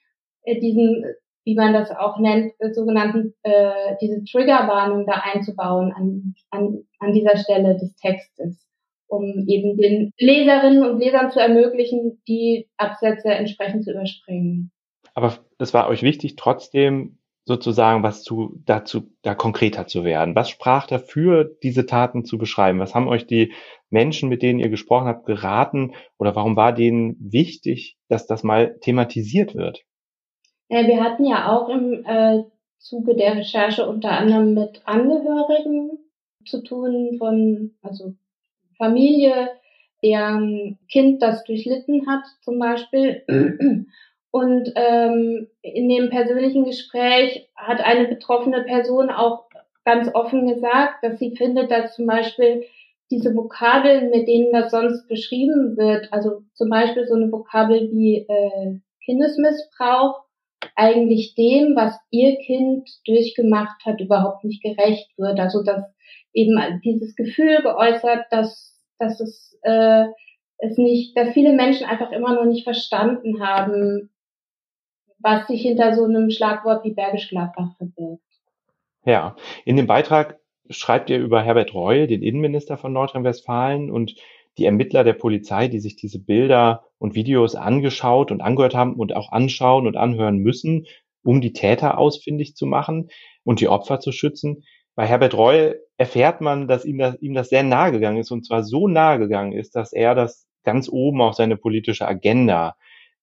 äh, 0.43 0.60
diesen 0.60 1.05
wie 1.50 1.56
man 1.56 1.74
das 1.74 1.89
auch 1.89 2.20
nennt, 2.20 2.53
äh, 2.60 2.72
sogenannten 2.72 3.34
äh, 3.41 3.96
diese 4.00 4.24
Triggerwarnung 4.24 5.08
da 5.08 5.24
einzubauen 5.34 5.91
an, 5.91 6.36
an, 6.51 6.84
an 7.00 7.13
dieser 7.13 7.38
Stelle 7.38 7.75
des 7.75 7.96
Textes, 7.96 8.68
um 9.08 9.46
eben 9.48 9.75
den 9.75 10.12
Leserinnen 10.20 10.84
und 10.84 11.00
Lesern 11.00 11.32
zu 11.32 11.39
ermöglichen, 11.39 12.22
die 12.27 12.70
Absätze 12.77 13.29
entsprechend 13.29 13.84
zu 13.84 13.91
überspringen. 13.91 14.72
Aber 15.15 15.39
es 15.58 15.74
war 15.74 15.88
euch 15.88 16.03
wichtig, 16.03 16.36
trotzdem 16.36 17.18
sozusagen 17.46 18.03
was 18.03 18.22
zu, 18.22 18.62
dazu, 18.65 19.10
da 19.24 19.34
konkreter 19.34 19.88
zu 19.88 20.03
werden. 20.03 20.36
Was 20.36 20.51
sprach 20.51 20.86
dafür, 20.86 21.50
diese 21.63 21.88
Taten 21.88 22.25
zu 22.25 22.38
beschreiben? 22.38 22.77
Was 22.77 22.94
haben 22.94 23.08
euch 23.08 23.25
die 23.25 23.53
Menschen, 23.89 24.29
mit 24.29 24.44
denen 24.44 24.60
ihr 24.60 24.70
gesprochen 24.70 25.08
habt, 25.08 25.25
geraten? 25.25 25.94
Oder 26.20 26.36
warum 26.36 26.56
war 26.56 26.74
denen 26.74 27.18
wichtig, 27.20 27.98
dass 28.08 28.27
das 28.27 28.44
mal 28.44 28.77
thematisiert 28.82 29.56
wird? 29.56 29.84
Ja, 30.69 30.85
wir 30.88 31.03
hatten 31.03 31.25
ja 31.25 31.51
auch 31.51 31.69
im 31.69 32.05
äh, 32.05 32.43
Zuge 32.77 33.15
der 33.15 33.35
Recherche 33.35 33.88
unter 33.88 34.11
anderem 34.11 34.53
mit 34.53 34.81
Angehörigen 34.85 35.97
zu 36.45 36.63
tun 36.63 37.17
von, 37.17 37.75
also 37.81 38.13
Familie, 38.77 39.49
deren 40.03 40.77
Kind 40.89 41.21
das 41.21 41.43
durchlitten 41.43 42.07
hat 42.07 42.23
zum 42.41 42.59
Beispiel. 42.59 43.23
Und 44.31 44.71
ähm, 44.75 45.47
in 45.61 45.89
dem 45.89 46.09
persönlichen 46.11 46.63
Gespräch 46.63 47.49
hat 47.55 47.81
eine 47.81 48.07
betroffene 48.07 48.61
Person 48.61 49.09
auch 49.09 49.49
ganz 49.85 50.13
offen 50.13 50.47
gesagt, 50.47 51.03
dass 51.03 51.17
sie 51.17 51.35
findet, 51.35 51.71
dass 51.71 51.95
zum 51.95 52.05
Beispiel 52.05 52.63
diese 53.09 53.35
Vokabeln, 53.35 54.11
mit 54.11 54.27
denen 54.27 54.51
das 54.51 54.69
sonst 54.69 55.07
beschrieben 55.07 55.77
wird, 55.77 56.13
also 56.13 56.43
zum 56.53 56.69
Beispiel 56.69 57.07
so 57.07 57.15
eine 57.15 57.31
Vokabel 57.31 57.89
wie 57.91 58.17
äh, 58.17 58.79
Kindesmissbrauch, 59.03 60.28
eigentlich 60.75 61.35
dem, 61.35 61.75
was 61.75 61.97
ihr 62.09 62.37
Kind 62.37 62.89
durchgemacht 63.05 63.85
hat, 63.85 63.99
überhaupt 63.99 64.43
nicht 64.43 64.61
gerecht 64.63 65.09
wird. 65.17 65.39
Also 65.39 65.63
dass 65.63 65.83
eben 66.33 66.81
dieses 66.83 67.15
Gefühl 67.15 67.61
geäußert, 67.61 68.25
dass, 68.31 68.79
dass 68.97 69.19
es, 69.19 69.57
äh, 69.63 70.05
es 70.57 70.77
nicht, 70.77 71.17
dass 71.17 71.29
viele 71.29 71.53
Menschen 71.53 71.87
einfach 71.87 72.11
immer 72.11 72.33
noch 72.33 72.45
nicht 72.45 72.63
verstanden 72.63 73.41
haben, 73.41 74.09
was 75.19 75.47
sich 75.47 75.61
hinter 75.61 75.95
so 75.95 76.05
einem 76.05 76.29
Schlagwort 76.29 76.83
wie 76.83 76.93
Bergisch 76.93 77.29
Gladbach 77.29 77.75
verbirgt. 77.77 78.23
Ja, 79.05 79.35
in 79.65 79.77
dem 79.77 79.87
Beitrag 79.87 80.39
schreibt 80.69 81.09
ihr 81.09 81.19
über 81.19 81.41
Herbert 81.41 81.73
Reul, 81.73 82.07
den 82.07 82.21
Innenminister 82.21 82.77
von 82.77 82.93
Nordrhein-Westfalen 82.93 83.89
und 83.91 84.15
die 84.59 84.65
Ermittler 84.65 85.03
der 85.03 85.13
Polizei, 85.13 85.67
die 85.67 85.79
sich 85.79 85.95
diese 85.95 86.19
Bilder 86.19 86.83
und 86.97 87.15
Videos 87.15 87.55
angeschaut 87.55 88.31
und 88.31 88.41
angehört 88.41 88.75
haben 88.75 88.93
und 88.93 89.15
auch 89.15 89.31
anschauen 89.31 89.87
und 89.87 89.97
anhören 89.97 90.37
müssen, 90.37 90.85
um 91.23 91.41
die 91.41 91.53
Täter 91.53 91.97
ausfindig 91.97 92.55
zu 92.55 92.65
machen 92.65 93.09
und 93.43 93.61
die 93.61 93.67
Opfer 93.67 93.99
zu 93.99 94.11
schützen. 94.11 94.63
Bei 94.95 95.05
Herbert 95.05 95.35
Reul 95.35 95.79
erfährt 95.97 96.41
man, 96.41 96.67
dass 96.67 96.85
ihm 96.85 96.97
das, 96.97 97.19
ihm 97.21 97.33
das 97.33 97.49
sehr 97.49 97.63
nahe 97.63 97.91
gegangen 97.91 98.17
ist 98.17 98.31
und 98.31 98.45
zwar 98.45 98.63
so 98.63 98.87
nahe 98.87 99.17
gegangen 99.17 99.53
ist, 99.53 99.75
dass 99.75 99.93
er 99.93 100.13
das 100.13 100.47
ganz 100.63 100.89
oben 100.89 101.21
auf 101.21 101.35
seine 101.35 101.57
politische 101.57 102.07
Agenda 102.07 102.75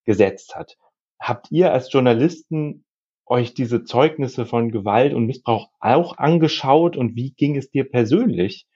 gesetzt 0.05 0.57
hat. 0.57 0.77
Habt 1.21 1.51
ihr 1.51 1.73
als 1.73 1.93
Journalisten 1.93 2.85
euch 3.27 3.55
diese 3.55 3.85
Zeugnisse 3.85 4.47
von 4.47 4.71
Gewalt 4.71 5.13
und 5.13 5.27
Missbrauch 5.27 5.69
auch 5.81 6.17
angeschaut 6.17 6.97
und 6.97 7.17
wie 7.17 7.33
ging 7.33 7.57
es 7.57 7.71
dir 7.71 7.85
persönlich, 7.85 8.67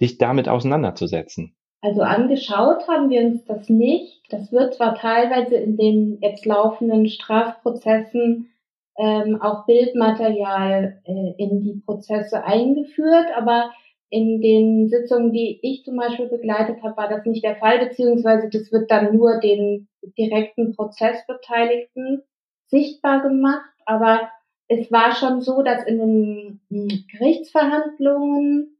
dich 0.00 0.18
damit 0.18 0.48
auseinanderzusetzen? 0.48 1.54
Also 1.82 2.02
angeschaut 2.02 2.86
haben 2.88 3.08
wir 3.08 3.22
uns 3.22 3.44
das 3.44 3.68
nicht. 3.68 4.22
Das 4.30 4.52
wird 4.52 4.74
zwar 4.74 4.94
teilweise 4.94 5.56
in 5.56 5.76
den 5.76 6.18
jetzt 6.20 6.44
laufenden 6.44 7.08
Strafprozessen 7.08 8.50
ähm, 8.98 9.40
auch 9.40 9.64
Bildmaterial 9.64 11.00
äh, 11.04 11.32
in 11.38 11.62
die 11.62 11.80
Prozesse 11.84 12.44
eingeführt, 12.44 13.28
aber 13.34 13.72
in 14.10 14.42
den 14.42 14.88
Sitzungen, 14.88 15.32
die 15.32 15.58
ich 15.62 15.84
zum 15.84 15.96
Beispiel 15.96 16.26
begleitet 16.26 16.82
habe, 16.82 16.96
war 16.96 17.08
das 17.08 17.24
nicht 17.24 17.44
der 17.44 17.56
Fall, 17.56 17.78
beziehungsweise 17.78 18.50
das 18.50 18.70
wird 18.72 18.90
dann 18.90 19.16
nur 19.16 19.38
den 19.38 19.88
direkten 20.18 20.74
Prozessbeteiligten 20.74 22.22
sichtbar 22.66 23.22
gemacht. 23.22 23.70
Aber 23.86 24.28
es 24.68 24.90
war 24.92 25.14
schon 25.14 25.40
so, 25.40 25.62
dass 25.62 25.84
in 25.84 25.98
den 25.98 26.60
hm, 26.68 27.04
Gerichtsverhandlungen 27.10 28.76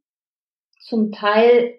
zum 0.81 1.13
Teil 1.13 1.75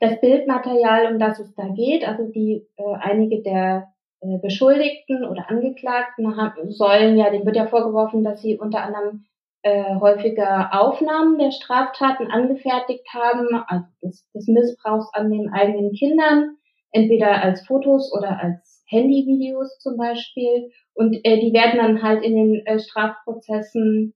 das 0.00 0.20
Bildmaterial, 0.20 1.12
um 1.12 1.18
das 1.18 1.38
es 1.40 1.54
da 1.54 1.68
geht, 1.68 2.06
also 2.06 2.24
die 2.30 2.66
äh, 2.76 2.94
einige 3.00 3.42
der 3.42 3.88
äh, 4.20 4.38
Beschuldigten 4.38 5.24
oder 5.24 5.48
Angeklagten 5.48 6.36
haben, 6.36 6.70
sollen 6.70 7.16
ja, 7.16 7.30
dem 7.30 7.44
wird 7.46 7.56
ja 7.56 7.66
vorgeworfen, 7.66 8.24
dass 8.24 8.42
sie 8.42 8.58
unter 8.58 8.82
anderem 8.82 9.24
äh, 9.62 9.96
häufiger 9.96 10.70
Aufnahmen 10.72 11.38
der 11.38 11.50
Straftaten 11.50 12.30
angefertigt 12.30 13.06
haben, 13.12 13.48
also 13.66 13.86
des, 14.02 14.30
des 14.32 14.46
Missbrauchs 14.46 15.08
an 15.12 15.30
den 15.30 15.52
eigenen 15.52 15.92
Kindern, 15.92 16.56
entweder 16.92 17.42
als 17.42 17.66
Fotos 17.66 18.12
oder 18.12 18.40
als 18.40 18.84
Handyvideos 18.88 19.78
zum 19.78 19.96
Beispiel. 19.96 20.70
Und 20.94 21.14
äh, 21.24 21.40
die 21.40 21.52
werden 21.52 21.78
dann 21.78 22.02
halt 22.02 22.22
in 22.22 22.34
den 22.34 22.66
äh, 22.66 22.78
Strafprozessen 22.78 24.14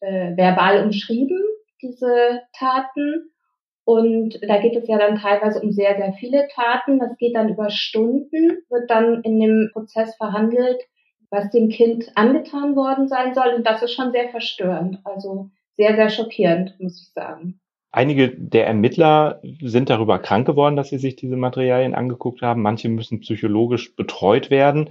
äh, 0.00 0.36
verbal 0.36 0.84
umschrieben, 0.84 1.38
diese 1.82 2.42
Taten. 2.52 3.30
Und 3.88 4.38
da 4.46 4.60
geht 4.60 4.76
es 4.76 4.86
ja 4.86 4.98
dann 4.98 5.18
teilweise 5.18 5.62
um 5.62 5.72
sehr, 5.72 5.96
sehr 5.96 6.12
viele 6.12 6.46
Taten. 6.54 6.98
Das 6.98 7.16
geht 7.16 7.34
dann 7.34 7.48
über 7.48 7.70
Stunden, 7.70 8.58
wird 8.68 8.90
dann 8.90 9.22
in 9.22 9.40
dem 9.40 9.70
Prozess 9.72 10.14
verhandelt, 10.16 10.76
was 11.30 11.50
dem 11.52 11.70
Kind 11.70 12.12
angetan 12.14 12.76
worden 12.76 13.08
sein 13.08 13.32
soll. 13.32 13.54
Und 13.56 13.66
das 13.66 13.82
ist 13.82 13.94
schon 13.94 14.12
sehr 14.12 14.28
verstörend. 14.28 14.98
Also 15.04 15.48
sehr, 15.78 15.96
sehr 15.96 16.10
schockierend, 16.10 16.78
muss 16.78 17.00
ich 17.00 17.14
sagen. 17.14 17.60
Einige 17.90 18.28
der 18.28 18.66
Ermittler 18.66 19.40
sind 19.62 19.88
darüber 19.88 20.18
krank 20.18 20.46
geworden, 20.46 20.76
dass 20.76 20.90
sie 20.90 20.98
sich 20.98 21.16
diese 21.16 21.38
Materialien 21.38 21.94
angeguckt 21.94 22.42
haben. 22.42 22.60
Manche 22.60 22.90
müssen 22.90 23.20
psychologisch 23.20 23.96
betreut 23.96 24.50
werden. 24.50 24.90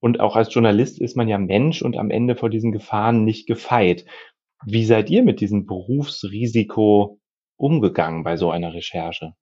Und 0.00 0.18
auch 0.18 0.34
als 0.34 0.52
Journalist 0.52 1.00
ist 1.00 1.16
man 1.16 1.28
ja 1.28 1.38
Mensch 1.38 1.80
und 1.80 1.96
am 1.96 2.10
Ende 2.10 2.34
vor 2.34 2.50
diesen 2.50 2.72
Gefahren 2.72 3.24
nicht 3.24 3.46
gefeit. 3.46 4.04
Wie 4.66 4.84
seid 4.84 5.10
ihr 5.10 5.22
mit 5.22 5.40
diesem 5.40 5.64
Berufsrisiko 5.64 7.20
umgegangen 7.62 8.24
bei 8.24 8.36
so 8.36 8.50
einer 8.50 8.74
Recherche? 8.74 9.34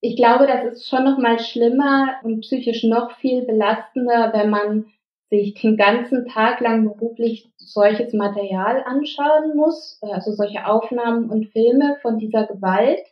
Ich 0.00 0.16
glaube, 0.16 0.46
das 0.46 0.64
ist 0.64 0.88
schon 0.88 1.04
noch 1.04 1.18
mal 1.18 1.38
schlimmer 1.38 2.20
und 2.22 2.40
psychisch 2.40 2.84
noch 2.84 3.12
viel 3.18 3.42
belastender, 3.42 4.32
wenn 4.32 4.48
man 4.48 4.86
sich 5.28 5.54
den 5.54 5.76
ganzen 5.76 6.26
Tag 6.26 6.60
lang 6.60 6.84
beruflich 6.84 7.52
solches 7.58 8.12
Material 8.14 8.82
anschauen 8.84 9.54
muss, 9.54 9.98
also 10.00 10.32
solche 10.32 10.66
Aufnahmen 10.66 11.30
und 11.30 11.52
Filme 11.52 11.98
von 12.02 12.18
dieser 12.18 12.46
Gewalt. 12.46 13.06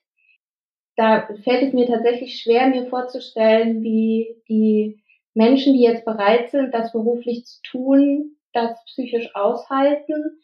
Da 0.96 1.28
fällt 1.44 1.62
es 1.62 1.72
mir 1.74 1.86
tatsächlich 1.86 2.40
schwer, 2.40 2.66
mir 2.68 2.86
vorzustellen, 2.86 3.82
wie 3.82 4.34
die 4.48 5.00
Menschen, 5.34 5.74
die 5.74 5.82
jetzt 5.82 6.04
bereit 6.04 6.50
sind, 6.50 6.74
das 6.74 6.90
beruflich 6.90 7.44
zu 7.44 7.60
tun, 7.70 8.36
das 8.52 8.82
psychisch 8.86 9.32
aushalten. 9.36 10.40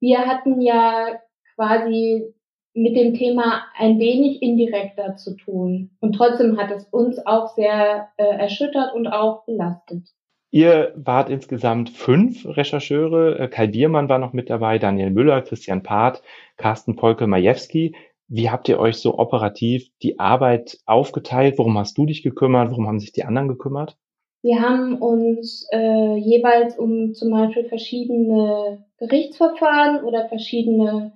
Wir 0.00 0.26
hatten 0.26 0.60
ja 0.60 1.20
quasi 1.54 2.34
mit 2.74 2.96
dem 2.96 3.14
Thema 3.14 3.64
ein 3.76 3.98
wenig 3.98 4.42
indirekter 4.42 5.16
zu 5.16 5.36
tun. 5.36 5.90
Und 6.00 6.14
trotzdem 6.14 6.56
hat 6.58 6.70
es 6.70 6.84
uns 6.84 7.24
auch 7.26 7.54
sehr 7.54 8.08
äh, 8.16 8.24
erschüttert 8.24 8.94
und 8.94 9.06
auch 9.06 9.44
belastet. 9.44 10.08
Ihr 10.50 10.92
wart 10.96 11.30
insgesamt 11.30 11.90
fünf 11.90 12.44
Rechercheure. 12.46 13.38
Äh, 13.38 13.48
Kai 13.48 13.66
Biermann 13.66 14.08
war 14.08 14.18
noch 14.18 14.32
mit 14.32 14.50
dabei, 14.50 14.78
Daniel 14.78 15.10
Müller, 15.10 15.42
Christian 15.42 15.82
Part, 15.82 16.22
Carsten 16.56 16.96
Polke-Majewski. 16.96 17.94
Wie 18.28 18.50
habt 18.50 18.68
ihr 18.68 18.78
euch 18.78 18.96
so 18.96 19.18
operativ 19.18 19.88
die 20.02 20.18
Arbeit 20.18 20.78
aufgeteilt? 20.86 21.58
Worum 21.58 21.78
hast 21.78 21.96
du 21.98 22.06
dich 22.06 22.22
gekümmert? 22.22 22.70
Worum 22.70 22.86
haben 22.86 23.00
sich 23.00 23.12
die 23.12 23.24
anderen 23.24 23.48
gekümmert? 23.48 23.96
Wir 24.42 24.60
haben 24.60 24.98
uns 24.98 25.68
äh, 25.72 26.16
jeweils 26.16 26.76
um 26.76 27.14
zum 27.14 27.30
Beispiel 27.30 27.64
verschiedene 27.64 28.84
Gerichtsverfahren 28.98 30.04
oder 30.04 30.28
verschiedene 30.28 31.12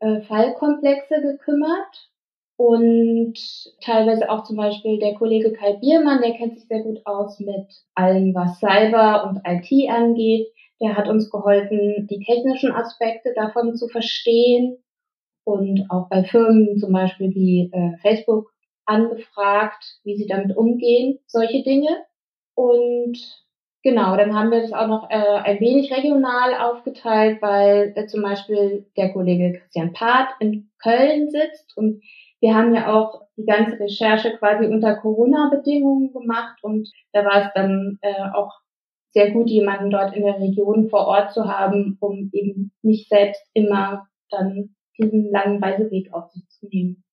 äh, 0.00 0.20
Fallkomplexe 0.22 1.20
gekümmert 1.20 2.10
und 2.56 3.34
teilweise 3.80 4.30
auch 4.30 4.44
zum 4.44 4.56
Beispiel 4.56 4.98
der 4.98 5.14
Kollege 5.14 5.52
Kai 5.52 5.74
Biermann, 5.74 6.22
der 6.22 6.34
kennt 6.34 6.54
sich 6.54 6.68
sehr 6.68 6.82
gut 6.82 7.00
aus 7.04 7.40
mit 7.40 7.66
allem, 7.94 8.34
was 8.34 8.60
Cyber 8.60 9.28
und 9.28 9.40
IT 9.44 9.90
angeht. 9.90 10.48
Der 10.80 10.96
hat 10.96 11.08
uns 11.08 11.30
geholfen, 11.30 12.06
die 12.08 12.24
technischen 12.24 12.72
Aspekte 12.72 13.32
davon 13.34 13.74
zu 13.74 13.88
verstehen 13.88 14.78
und 15.44 15.86
auch 15.90 16.08
bei 16.08 16.24
Firmen 16.24 16.78
zum 16.78 16.92
Beispiel 16.92 17.34
wie 17.34 17.70
äh, 17.72 17.96
Facebook 17.98 18.52
angefragt, 18.86 20.00
wie 20.04 20.16
sie 20.16 20.26
damit 20.26 20.56
umgehen, 20.56 21.18
solche 21.26 21.62
Dinge. 21.62 22.04
Und 22.54 23.18
genau, 23.84 24.16
dann 24.16 24.34
haben 24.34 24.50
wir 24.50 24.62
das 24.62 24.72
auch 24.72 24.88
noch 24.88 25.08
äh, 25.10 25.14
ein 25.14 25.60
wenig 25.60 25.92
regional 25.92 26.54
aufgeteilt, 26.54 27.40
weil 27.40 27.92
äh, 27.94 28.06
zum 28.06 28.22
Beispiel 28.22 28.86
der 28.96 29.12
Kollege 29.12 29.60
Christian 29.60 29.92
Part 29.92 30.30
in 30.40 30.70
Köln 30.82 31.30
sitzt 31.30 31.76
und 31.76 32.02
wir 32.40 32.54
haben 32.54 32.74
ja 32.74 32.92
auch 32.92 33.22
die 33.36 33.44
ganze 33.44 33.78
Recherche 33.78 34.36
quasi 34.36 34.66
unter 34.66 34.96
Corona-Bedingungen 34.96 36.12
gemacht 36.12 36.58
und 36.62 36.90
da 37.12 37.24
war 37.24 37.46
es 37.46 37.48
dann 37.54 37.98
äh, 38.02 38.30
auch 38.34 38.52
sehr 39.12 39.30
gut, 39.30 39.48
jemanden 39.48 39.90
dort 39.90 40.14
in 40.16 40.24
der 40.24 40.40
Region 40.40 40.88
vor 40.88 41.06
Ort 41.06 41.32
zu 41.32 41.46
haben, 41.46 41.96
um 42.00 42.30
eben 42.32 42.72
nicht 42.82 43.08
selbst 43.08 43.42
immer 43.52 44.08
dann 44.28 44.74
diesen 44.98 45.30
langen 45.30 45.62
Reiseweg 45.62 46.12
auf 46.12 46.30
sich 46.32 46.48
zu 46.48 46.66
nehmen. 46.66 47.04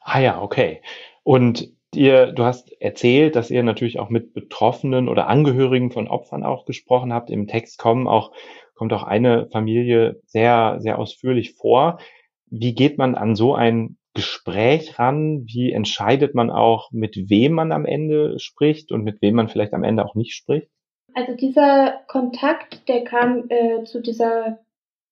Ah 0.00 0.20
ja, 0.20 0.40
okay. 0.40 0.80
Und 1.24 1.68
ihr, 1.94 2.32
du 2.32 2.44
hast 2.44 2.70
erzählt, 2.80 3.36
dass 3.36 3.50
ihr 3.50 3.62
natürlich 3.62 3.98
auch 3.98 4.10
mit 4.10 4.32
Betroffenen 4.32 5.08
oder 5.08 5.28
Angehörigen 5.28 5.90
von 5.90 6.08
Opfern 6.08 6.44
auch 6.44 6.64
gesprochen 6.64 7.12
habt. 7.12 7.30
Im 7.30 7.46
Text 7.46 7.78
kommen 7.78 8.06
auch, 8.06 8.32
kommt 8.74 8.92
auch 8.92 9.04
eine 9.04 9.48
Familie 9.50 10.20
sehr, 10.26 10.76
sehr 10.80 10.98
ausführlich 10.98 11.54
vor. 11.54 11.98
Wie 12.46 12.74
geht 12.74 12.98
man 12.98 13.14
an 13.14 13.34
so 13.34 13.54
ein 13.54 13.96
Gespräch 14.14 14.98
ran? 14.98 15.44
Wie 15.46 15.72
entscheidet 15.72 16.34
man 16.34 16.50
auch, 16.50 16.90
mit 16.92 17.30
wem 17.30 17.52
man 17.52 17.72
am 17.72 17.84
Ende 17.84 18.38
spricht 18.38 18.92
und 18.92 19.04
mit 19.04 19.22
wem 19.22 19.34
man 19.34 19.48
vielleicht 19.48 19.74
am 19.74 19.84
Ende 19.84 20.04
auch 20.04 20.14
nicht 20.14 20.34
spricht? 20.34 20.68
Also 21.14 21.34
dieser 21.34 22.00
Kontakt, 22.06 22.88
der 22.88 23.04
kam 23.04 23.44
äh, 23.48 23.84
zu 23.84 24.00
dieser 24.00 24.58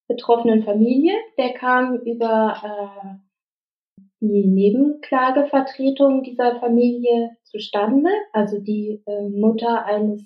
betroffenen 0.09 0.63
Familie, 0.63 1.15
der 1.37 1.53
kam 1.55 1.97
über 1.99 2.57
äh, 2.63 3.26
die 4.21 4.47
Nebenklagevertretung 4.47 6.23
dieser 6.23 6.59
Familie 6.59 7.37
zustande, 7.45 8.11
also 8.33 8.59
die 8.59 9.03
äh, 9.07 9.29
Mutter 9.29 9.85
eines 9.85 10.23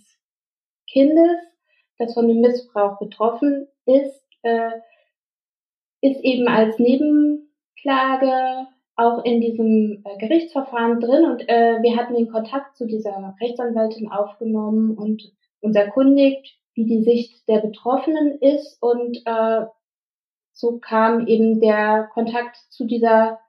Kindes, 0.88 1.38
das 1.99 2.14
von 2.14 2.28
dem 2.28 2.40
Missbrauch 2.40 2.99
betroffen 2.99 3.66
ist, 3.87 4.25
äh, 4.42 4.70
ist 6.02 6.23
eben 6.25 6.49
als 6.49 6.78
Nebenklage 6.78 8.68
auch 8.97 9.25
in 9.25 9.40
diesem 9.40 10.02
äh, 10.04 10.18
Gerichtsverfahren 10.18 11.00
drin 11.00 11.25
und 11.25 11.49
äh, 11.49 11.82
wir 11.82 11.97
hatten 11.97 12.14
den 12.14 12.30
Kontakt 12.30 12.76
zu 12.76 12.87
dieser 12.87 13.35
Rechtsanwältin 13.40 14.11
aufgenommen 14.11 14.97
und 14.97 15.32
uns 15.61 15.76
erkundigt, 15.76 16.56
wie 16.75 16.87
die 16.87 17.02
Sicht 17.02 17.49
der 17.49 17.59
Betroffenen 17.59 18.38
ist 18.40 18.80
und 18.80 19.23
äh, 19.25 19.66
so 20.52 20.78
kam 20.78 21.26
eben 21.26 21.61
der 21.61 22.11
Kontakt 22.12 22.56
zu 22.70 22.85
dieser 22.85 23.40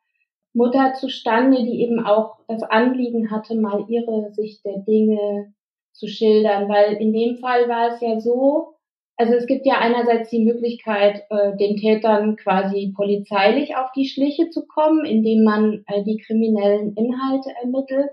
Mutter 0.53 0.93
zustande, 0.93 1.63
die 1.63 1.81
eben 1.81 2.05
auch 2.05 2.37
das 2.47 2.63
Anliegen 2.63 3.31
hatte, 3.31 3.55
mal 3.55 3.85
ihre 3.87 4.31
Sicht 4.33 4.65
der 4.65 4.79
Dinge 4.79 5.53
zu 5.93 6.07
schildern, 6.07 6.67
weil 6.67 6.93
in 6.93 7.13
dem 7.13 7.37
Fall 7.37 7.69
war 7.69 7.93
es 7.93 8.01
ja 8.01 8.19
so, 8.19 8.75
also 9.17 9.33
es 9.33 9.45
gibt 9.45 9.65
ja 9.65 9.75
einerseits 9.77 10.29
die 10.29 10.43
Möglichkeit, 10.43 11.23
äh, 11.29 11.55
den 11.55 11.77
Tätern 11.77 12.37
quasi 12.37 12.91
polizeilich 12.95 13.75
auf 13.75 13.91
die 13.95 14.07
Schliche 14.07 14.49
zu 14.49 14.65
kommen, 14.65 15.05
indem 15.05 15.43
man 15.43 15.83
äh, 15.87 16.03
die 16.03 16.17
kriminellen 16.17 16.95
Inhalte 16.95 17.51
ermittelt. 17.61 18.09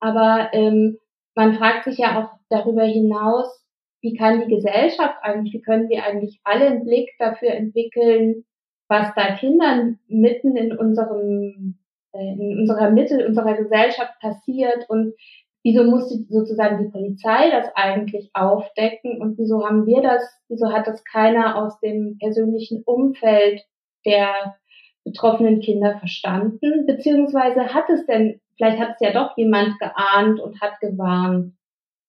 Aber 0.00 0.50
ähm, 0.52 0.98
man 1.34 1.54
fragt 1.54 1.84
sich 1.84 1.98
ja 1.98 2.20
auch 2.20 2.38
darüber 2.50 2.84
hinaus, 2.84 3.64
wie 4.02 4.14
kann 4.14 4.40
die 4.46 4.54
Gesellschaft 4.54 5.16
eigentlich, 5.22 5.54
wie 5.54 5.62
können 5.62 5.88
wir 5.88 6.04
eigentlich 6.04 6.40
alle 6.44 6.66
einen 6.66 6.84
Blick 6.84 7.10
dafür 7.18 7.50
entwickeln, 7.50 8.44
was 8.88 9.14
da 9.14 9.36
Kindern 9.36 9.98
mitten 10.08 10.56
in 10.56 10.76
unserem, 10.76 11.78
äh, 12.12 12.32
in 12.32 12.58
unserer 12.60 12.90
Mitte, 12.90 13.26
unserer 13.26 13.54
Gesellschaft 13.54 14.18
passiert 14.20 14.88
und 14.88 15.14
wieso 15.62 15.84
musste 15.84 16.24
sozusagen 16.28 16.84
die 16.84 16.90
Polizei 16.90 17.50
das 17.50 17.68
eigentlich 17.74 18.30
aufdecken 18.32 19.20
und 19.20 19.38
wieso 19.38 19.66
haben 19.66 19.86
wir 19.86 20.02
das, 20.02 20.22
wieso 20.48 20.72
hat 20.72 20.86
das 20.86 21.04
keiner 21.04 21.56
aus 21.56 21.78
dem 21.80 22.16
persönlichen 22.18 22.82
Umfeld 22.84 23.62
der 24.06 24.56
betroffenen 25.04 25.60
Kinder 25.60 25.98
verstanden, 25.98 26.86
beziehungsweise 26.86 27.74
hat 27.74 27.88
es 27.90 28.06
denn, 28.06 28.40
vielleicht 28.56 28.78
hat 28.78 28.90
es 28.94 29.00
ja 29.00 29.12
doch 29.12 29.36
jemand 29.36 29.78
geahnt 29.78 30.40
und 30.40 30.60
hat 30.60 30.80
gewarnt. 30.80 31.54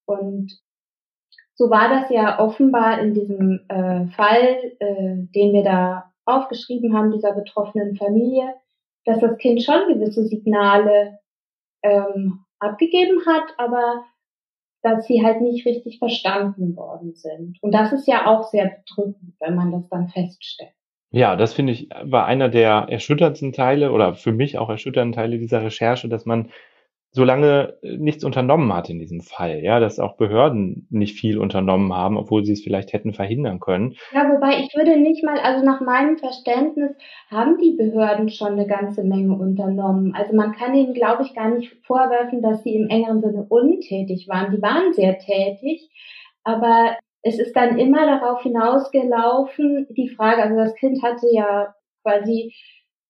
Und 0.06 0.60
so 1.56 1.70
war 1.70 1.90
das 1.90 2.10
ja 2.10 2.40
offenbar 2.40 3.02
in 3.02 3.14
diesem 3.14 3.60
äh, 3.68 4.08
Fall, 4.16 4.74
äh, 4.80 5.16
den 5.36 5.54
wir 5.54 5.64
da 5.64 6.09
aufgeschrieben 6.30 6.96
haben, 6.96 7.12
dieser 7.12 7.34
betroffenen 7.34 7.96
Familie, 7.96 8.56
dass 9.06 9.20
das 9.20 9.38
Kind 9.38 9.64
schon 9.64 9.88
gewisse 9.88 10.26
Signale 10.26 11.20
ähm, 11.84 12.46
abgegeben 12.60 13.22
hat, 13.26 13.54
aber 13.58 14.04
dass 14.82 15.06
sie 15.06 15.24
halt 15.26 15.42
nicht 15.42 15.66
richtig 15.66 16.00
verstanden 16.00 16.76
worden 16.76 17.14
sind. 17.16 17.58
Und 17.62 17.74
das 17.74 17.92
ist 17.92 18.08
ja 18.08 18.28
auch 18.28 18.44
sehr 18.44 18.78
bedrückend, 18.78 19.34
wenn 19.40 19.56
man 19.56 19.72
das 19.72 19.88
dann 19.90 20.08
feststellt. 20.08 20.72
Ja, 21.12 21.36
das 21.36 21.54
finde 21.54 21.74
ich 21.74 21.90
war 22.04 22.26
einer 22.28 22.50
der 22.50 22.86
erschütterndsten 22.88 23.52
Teile 23.52 23.92
oder 23.92 24.14
für 24.14 24.32
mich 24.32 24.58
auch 24.60 24.70
erschütternden 24.70 25.14
Teile 25.14 25.40
dieser 25.40 25.64
Recherche, 25.64 26.08
dass 26.08 26.26
man 26.26 26.50
so 27.12 27.24
lange 27.24 27.78
äh, 27.82 27.98
nichts 27.98 28.24
unternommen 28.24 28.72
hat 28.74 28.90
in 28.90 29.00
diesem 29.00 29.22
Fall, 29.22 29.64
ja, 29.64 29.80
dass 29.80 30.00
auch 30.00 30.18
Behörden 30.18 30.88
nicht 30.90 31.20
viel 31.20 31.40
unternommen 31.40 31.94
haben, 31.94 32.18
obwohl 32.18 32.46
sie 32.46 32.54
es 32.54 32.64
vielleicht 32.64 32.94
hätten 32.94 33.14
verhindern 33.14 33.60
können. 33.60 33.96
Ja, 34.14 34.30
wobei 34.32 34.60
ich 34.60 34.76
würde 34.76 35.00
nicht 35.00 35.24
mal, 35.24 35.40
also 35.40 35.66
nach 35.66 35.82
meinem 35.82 36.18
Verständnis 36.18 36.92
haben 37.30 37.58
die 37.58 37.76
Behörden 37.76 38.30
schon 38.30 38.54
eine 38.54 38.68
ganze 38.68 39.04
Menge 39.04 39.34
unternommen. 39.34 40.14
Also 40.16 40.36
man 40.36 40.54
kann 40.54 40.76
ihnen, 40.76 40.94
glaube 40.94 41.24
ich, 41.24 41.34
gar 41.34 41.50
nicht 41.50 41.76
vorwerfen, 41.86 42.42
dass 42.42 42.64
sie 42.64 42.76
im 42.76 42.90
engeren 42.90 43.22
Sinne 43.22 43.46
untätig 43.50 44.28
waren. 44.28 44.52
Die 44.56 44.62
waren 44.62 44.94
sehr 44.94 45.18
tätig, 45.18 45.90
aber 46.44 46.96
es 47.22 47.40
ist 47.40 47.56
dann 47.56 47.78
immer 47.80 48.06
darauf 48.06 48.42
hinausgelaufen, 48.44 49.88
die 49.90 50.10
Frage, 50.10 50.44
also 50.44 50.56
das 50.56 50.76
Kind 50.76 51.04
hatte 51.04 51.28
ja 51.32 51.74
quasi 52.04 52.54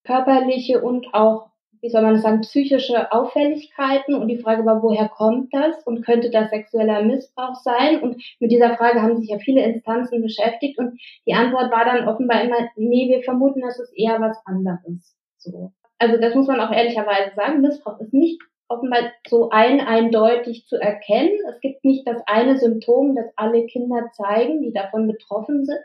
körperliche 0.03 0.81
und 0.81 1.13
auch 1.13 1.49
wie 1.81 1.89
soll 1.89 2.01
man 2.01 2.13
das 2.13 2.23
sagen, 2.23 2.41
psychische 2.41 3.11
Auffälligkeiten 3.11 4.15
und 4.15 4.27
die 4.27 4.39
Frage 4.39 4.65
war, 4.65 4.83
woher 4.83 5.07
kommt 5.09 5.53
das 5.53 5.81
und 5.85 6.03
könnte 6.05 6.29
das 6.29 6.49
sexueller 6.49 7.03
Missbrauch 7.03 7.55
sein? 7.55 8.01
Und 8.01 8.21
mit 8.39 8.51
dieser 8.51 8.75
Frage 8.75 9.01
haben 9.01 9.17
sich 9.17 9.29
ja 9.29 9.37
viele 9.39 9.63
Instanzen 9.63 10.21
beschäftigt 10.21 10.77
und 10.77 10.99
die 11.25 11.33
Antwort 11.33 11.71
war 11.71 11.85
dann 11.85 12.07
offenbar 12.07 12.43
immer, 12.43 12.69
nee, 12.75 13.09
wir 13.09 13.23
vermuten, 13.23 13.61
das 13.61 13.79
ist 13.79 13.93
eher 13.95 14.19
was 14.19 14.37
anderes. 14.45 15.15
So. 15.37 15.71
Also 15.97 16.17
das 16.17 16.35
muss 16.35 16.47
man 16.47 16.61
auch 16.61 16.71
ehrlicherweise 16.71 17.35
sagen, 17.35 17.61
Missbrauch 17.61 17.99
ist 17.99 18.13
nicht 18.13 18.41
offenbar 18.69 19.11
so 19.27 19.49
ein 19.49 19.81
eindeutig 19.81 20.65
zu 20.67 20.77
erkennen. 20.77 21.37
Es 21.49 21.59
gibt 21.59 21.83
nicht 21.83 22.07
das 22.07 22.21
eine 22.27 22.57
Symptom, 22.57 23.15
das 23.15 23.25
alle 23.35 23.65
Kinder 23.65 24.09
zeigen, 24.13 24.61
die 24.61 24.71
davon 24.71 25.07
betroffen 25.07 25.65
sind. 25.65 25.81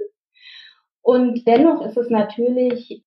Und 1.03 1.47
dennoch 1.47 1.85
ist 1.85 1.97
es 1.97 2.11
natürlich 2.11 3.03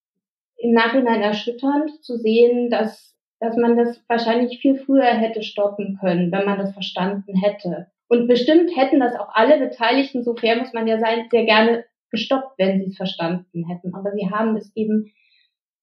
im 0.57 0.73
Nachhinein 0.73 1.21
erschütternd 1.21 2.03
zu 2.03 2.17
sehen, 2.17 2.69
dass, 2.69 3.15
dass 3.39 3.55
man 3.57 3.77
das 3.77 4.01
wahrscheinlich 4.07 4.59
viel 4.59 4.75
früher 4.75 5.05
hätte 5.05 5.43
stoppen 5.43 5.97
können, 5.99 6.31
wenn 6.31 6.45
man 6.45 6.57
das 6.57 6.73
verstanden 6.73 7.35
hätte. 7.35 7.87
Und 8.09 8.27
bestimmt 8.27 8.75
hätten 8.75 8.99
das 8.99 9.15
auch 9.15 9.29
alle 9.33 9.59
Beteiligten, 9.59 10.23
so 10.23 10.35
fair 10.35 10.57
muss 10.57 10.73
man 10.73 10.87
ja 10.87 10.99
sein, 10.99 11.27
sehr 11.29 11.45
gerne 11.45 11.85
gestoppt, 12.09 12.57
wenn 12.57 12.79
sie 12.79 12.87
es 12.87 12.97
verstanden 12.97 13.67
hätten. 13.67 13.93
Aber 13.93 14.11
sie 14.13 14.29
haben 14.31 14.55
es 14.55 14.71
eben, 14.75 15.11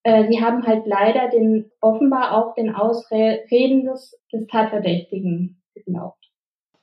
äh, 0.03 0.27
sie 0.27 0.41
haben 0.41 0.65
halt 0.65 0.85
leider 0.85 1.29
den, 1.29 1.71
offenbar 1.81 2.35
auch 2.35 2.55
den 2.55 2.73
Ausreden 2.73 3.85
des, 3.85 4.19
des 4.33 4.47
Tatverdächtigen 4.47 5.61
geglaubt. 5.75 6.24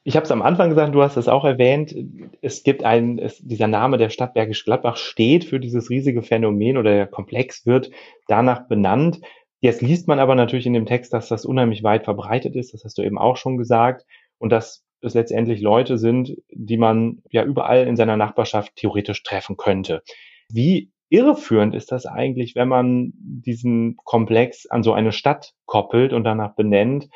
Ich 0.04 0.16
habe 0.16 0.24
es 0.24 0.32
am 0.32 0.42
Anfang 0.42 0.70
gesagt, 0.70 0.94
du 0.94 1.02
hast 1.02 1.16
es 1.16 1.28
auch 1.28 1.44
erwähnt. 1.44 1.94
Es 2.40 2.64
gibt 2.64 2.82
einen, 2.82 3.18
es, 3.18 3.38
dieser 3.38 3.68
Name 3.68 3.98
der 3.98 4.10
Stadt 4.10 4.34
Bergisch 4.34 4.64
Gladbach 4.64 4.96
steht 4.96 5.44
für 5.44 5.60
dieses 5.60 5.90
riesige 5.90 6.22
Phänomen 6.22 6.76
oder 6.76 6.92
der 6.92 7.06
Komplex 7.06 7.66
wird 7.66 7.90
danach 8.26 8.66
benannt. 8.66 9.20
Jetzt 9.60 9.80
liest 9.80 10.08
man 10.08 10.18
aber 10.18 10.34
natürlich 10.34 10.66
in 10.66 10.72
dem 10.72 10.86
Text, 10.86 11.12
dass 11.12 11.28
das 11.28 11.46
unheimlich 11.46 11.84
weit 11.84 12.04
verbreitet 12.04 12.56
ist. 12.56 12.74
Das 12.74 12.82
hast 12.84 12.98
du 12.98 13.02
eben 13.02 13.16
auch 13.16 13.36
schon 13.36 13.58
gesagt. 13.58 14.04
Und 14.38 14.50
dass 14.50 14.84
es 15.02 15.14
letztendlich 15.14 15.60
Leute 15.60 15.98
sind, 15.98 16.36
die 16.50 16.78
man 16.78 17.22
ja 17.30 17.44
überall 17.44 17.86
in 17.86 17.96
seiner 17.96 18.16
Nachbarschaft 18.16 18.74
theoretisch 18.74 19.22
treffen 19.22 19.56
könnte. 19.56 20.02
Wie 20.48 20.90
irreführend 21.10 21.76
ist 21.76 21.92
das 21.92 22.06
eigentlich, 22.06 22.56
wenn 22.56 22.68
man 22.68 23.12
diesen 23.14 23.96
Komplex 24.04 24.66
an 24.66 24.82
so 24.82 24.92
eine 24.94 25.12
Stadt 25.12 25.52
koppelt 25.66 26.12
und 26.12 26.24
danach 26.24 26.56
benennt 26.56 27.08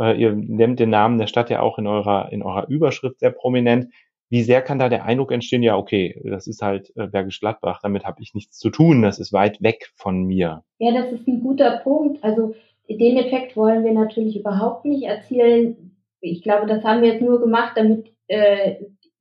ihr 0.00 0.32
nennt 0.32 0.80
den 0.80 0.90
Namen 0.90 1.18
der 1.18 1.26
Stadt 1.26 1.50
ja 1.50 1.60
auch 1.60 1.78
in 1.78 1.86
eurer, 1.86 2.32
in 2.32 2.42
eurer 2.42 2.68
Überschrift 2.68 3.20
sehr 3.20 3.30
prominent. 3.30 3.92
Wie 4.30 4.42
sehr 4.42 4.62
kann 4.62 4.78
da 4.78 4.88
der 4.88 5.04
Eindruck 5.04 5.32
entstehen, 5.32 5.62
ja, 5.62 5.76
okay, 5.76 6.20
das 6.24 6.46
ist 6.46 6.62
halt 6.62 6.92
äh, 6.96 7.08
Bergisch 7.08 7.40
Gladbach, 7.40 7.80
damit 7.82 8.04
habe 8.04 8.22
ich 8.22 8.32
nichts 8.32 8.58
zu 8.58 8.70
tun, 8.70 9.02
das 9.02 9.18
ist 9.18 9.32
weit 9.32 9.60
weg 9.60 9.90
von 9.96 10.22
mir. 10.22 10.62
Ja, 10.78 10.92
das 10.92 11.12
ist 11.12 11.26
ein 11.26 11.40
guter 11.40 11.78
Punkt. 11.78 12.22
Also 12.22 12.54
den 12.88 13.16
Effekt 13.16 13.56
wollen 13.56 13.84
wir 13.84 13.92
natürlich 13.92 14.38
überhaupt 14.38 14.84
nicht 14.84 15.04
erzielen. 15.04 15.96
Ich 16.20 16.42
glaube, 16.42 16.66
das 16.66 16.84
haben 16.84 17.02
wir 17.02 17.12
jetzt 17.12 17.22
nur 17.22 17.40
gemacht, 17.40 17.72
damit 17.76 18.12
äh, 18.28 18.76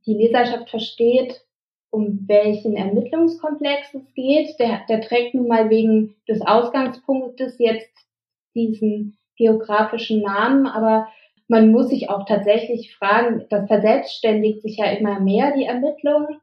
die 0.05 0.13
Leserschaft 0.13 0.69
versteht, 0.69 1.43
um 1.91 2.25
welchen 2.27 2.75
Ermittlungskomplex 2.75 3.95
es 3.95 4.13
geht. 4.13 4.59
Der, 4.59 4.81
der 4.87 5.01
trägt 5.01 5.33
nun 5.33 5.47
mal 5.47 5.69
wegen 5.69 6.15
des 6.27 6.41
Ausgangspunktes 6.41 7.57
jetzt 7.57 7.95
diesen 8.55 9.18
geografischen 9.39 10.21
Namen, 10.21 10.67
aber 10.67 11.07
man 11.47 11.71
muss 11.71 11.89
sich 11.89 12.09
auch 12.09 12.25
tatsächlich 12.25 12.95
fragen, 12.95 13.45
das 13.49 13.67
verselbstständigt 13.67 14.61
sich 14.61 14.77
ja 14.77 14.85
immer 14.91 15.19
mehr, 15.19 15.55
die 15.55 15.65
Ermittlungen, 15.65 16.39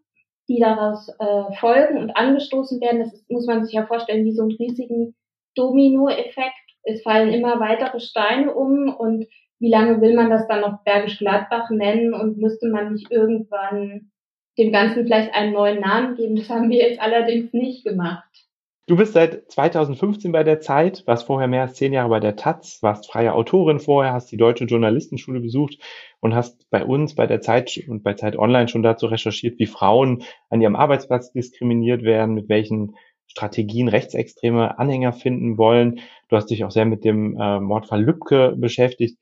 die 0.49 0.59
daraus 0.59 1.09
äh, 1.21 1.55
folgen 1.61 1.99
und 1.99 2.17
angestoßen 2.17 2.81
werden. 2.81 3.01
Das 3.01 3.13
ist, 3.13 3.31
muss 3.31 3.47
man 3.47 3.65
sich 3.65 3.75
ja 3.75 3.87
vorstellen, 3.87 4.25
wie 4.25 4.35
so 4.35 4.43
einen 4.43 4.57
riesigen 4.57 5.15
Dominoeffekt. 5.55 6.55
Es 6.83 7.03
fallen 7.03 7.33
immer 7.33 7.61
weitere 7.61 8.01
Steine 8.01 8.53
um 8.53 8.95
und 8.95 9.27
wie 9.59 9.71
lange 9.71 10.01
will 10.01 10.15
man 10.15 10.31
das 10.31 10.47
dann 10.49 10.61
noch 10.61 10.83
Bergisch 10.85 11.19
Gladbach 11.19 11.71
nennen 11.71 12.13
und 12.13 12.39
müsste 12.39 12.69
man 12.69 12.93
nicht 12.93 13.11
irgendwann 13.11 14.11
dem 14.59 14.73
Ganzen 14.73 15.05
vielleicht 15.05 15.35
einen 15.35 15.53
neuen 15.53 15.81
Namen 15.81 16.17
geben? 16.17 16.37
Das 16.37 16.51
haben 16.51 16.71
wir 16.71 16.79
jetzt 16.79 17.01
allerdings 17.01 17.53
nicht 17.53 17.85
gemacht. 17.85 18.46
Du 18.89 18.95
bist 18.95 19.15
seit 19.15 19.51
2015 19.51 20.31
bei 20.31 20.45
der 20.45 20.61
Zeit, 20.61 21.03
warst 21.07 21.27
vorher 21.27 21.49
mehr 21.49 21.63
als 21.63 21.75
zehn 21.75 21.93
Jahre 21.93 22.09
bei 22.09 22.21
der 22.21 22.37
Taz, 22.37 22.79
warst 22.83 23.11
freie 23.11 23.35
Autorin 23.35 23.81
vorher, 23.81 24.13
hast 24.13 24.31
die 24.31 24.37
Deutsche 24.37 24.65
Journalistenschule 24.65 25.41
besucht 25.41 25.79
und 26.21 26.37
hast 26.37 26.71
bei 26.71 26.85
uns, 26.85 27.17
bei 27.17 27.27
der 27.27 27.41
Zeit 27.41 27.83
und 27.89 28.05
bei 28.05 28.15
Zeit 28.15 28.39
Online 28.39 28.69
schon 28.69 28.85
dazu 28.85 29.07
recherchiert, 29.07 29.59
wie 29.59 29.67
Frauen 29.67 30.23
an 30.51 30.61
ihrem 30.61 30.77
Arbeitsplatz 30.77 31.33
diskriminiert 31.33 32.05
werden, 32.05 32.37
mit 32.37 32.49
welchen 32.49 32.95
Strategien 33.27 33.89
rechtsextreme 33.89 34.79
Anhänger 34.79 35.13
finden 35.13 35.59
wollen. 35.59 35.99
Du 36.29 36.37
hast 36.37 36.47
dich 36.47 36.65
auch 36.65 36.71
sehr 36.71 36.85
mit 36.85 37.05
dem 37.05 37.37
äh, 37.41 37.59
Mordfall 37.59 38.05
Lübcke 38.05 38.55
beschäftigt. 38.57 39.19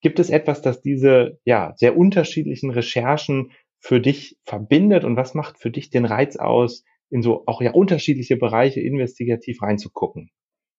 Gibt 0.00 0.18
es 0.18 0.28
etwas, 0.28 0.60
das 0.60 0.82
diese 0.82 1.38
ja 1.44 1.72
sehr 1.76 1.96
unterschiedlichen 1.96 2.70
Recherchen 2.70 3.52
für 3.78 4.00
dich 4.00 4.38
verbindet 4.44 5.04
und 5.04 5.16
was 5.16 5.34
macht 5.34 5.60
für 5.60 5.70
dich 5.70 5.90
den 5.90 6.04
Reiz 6.04 6.34
aus, 6.36 6.84
in 7.10 7.22
so 7.22 7.44
auch 7.46 7.60
ja 7.60 7.72
unterschiedliche 7.72 8.36
Bereiche 8.36 8.80
investigativ 8.80 9.62
reinzugucken? 9.62 10.30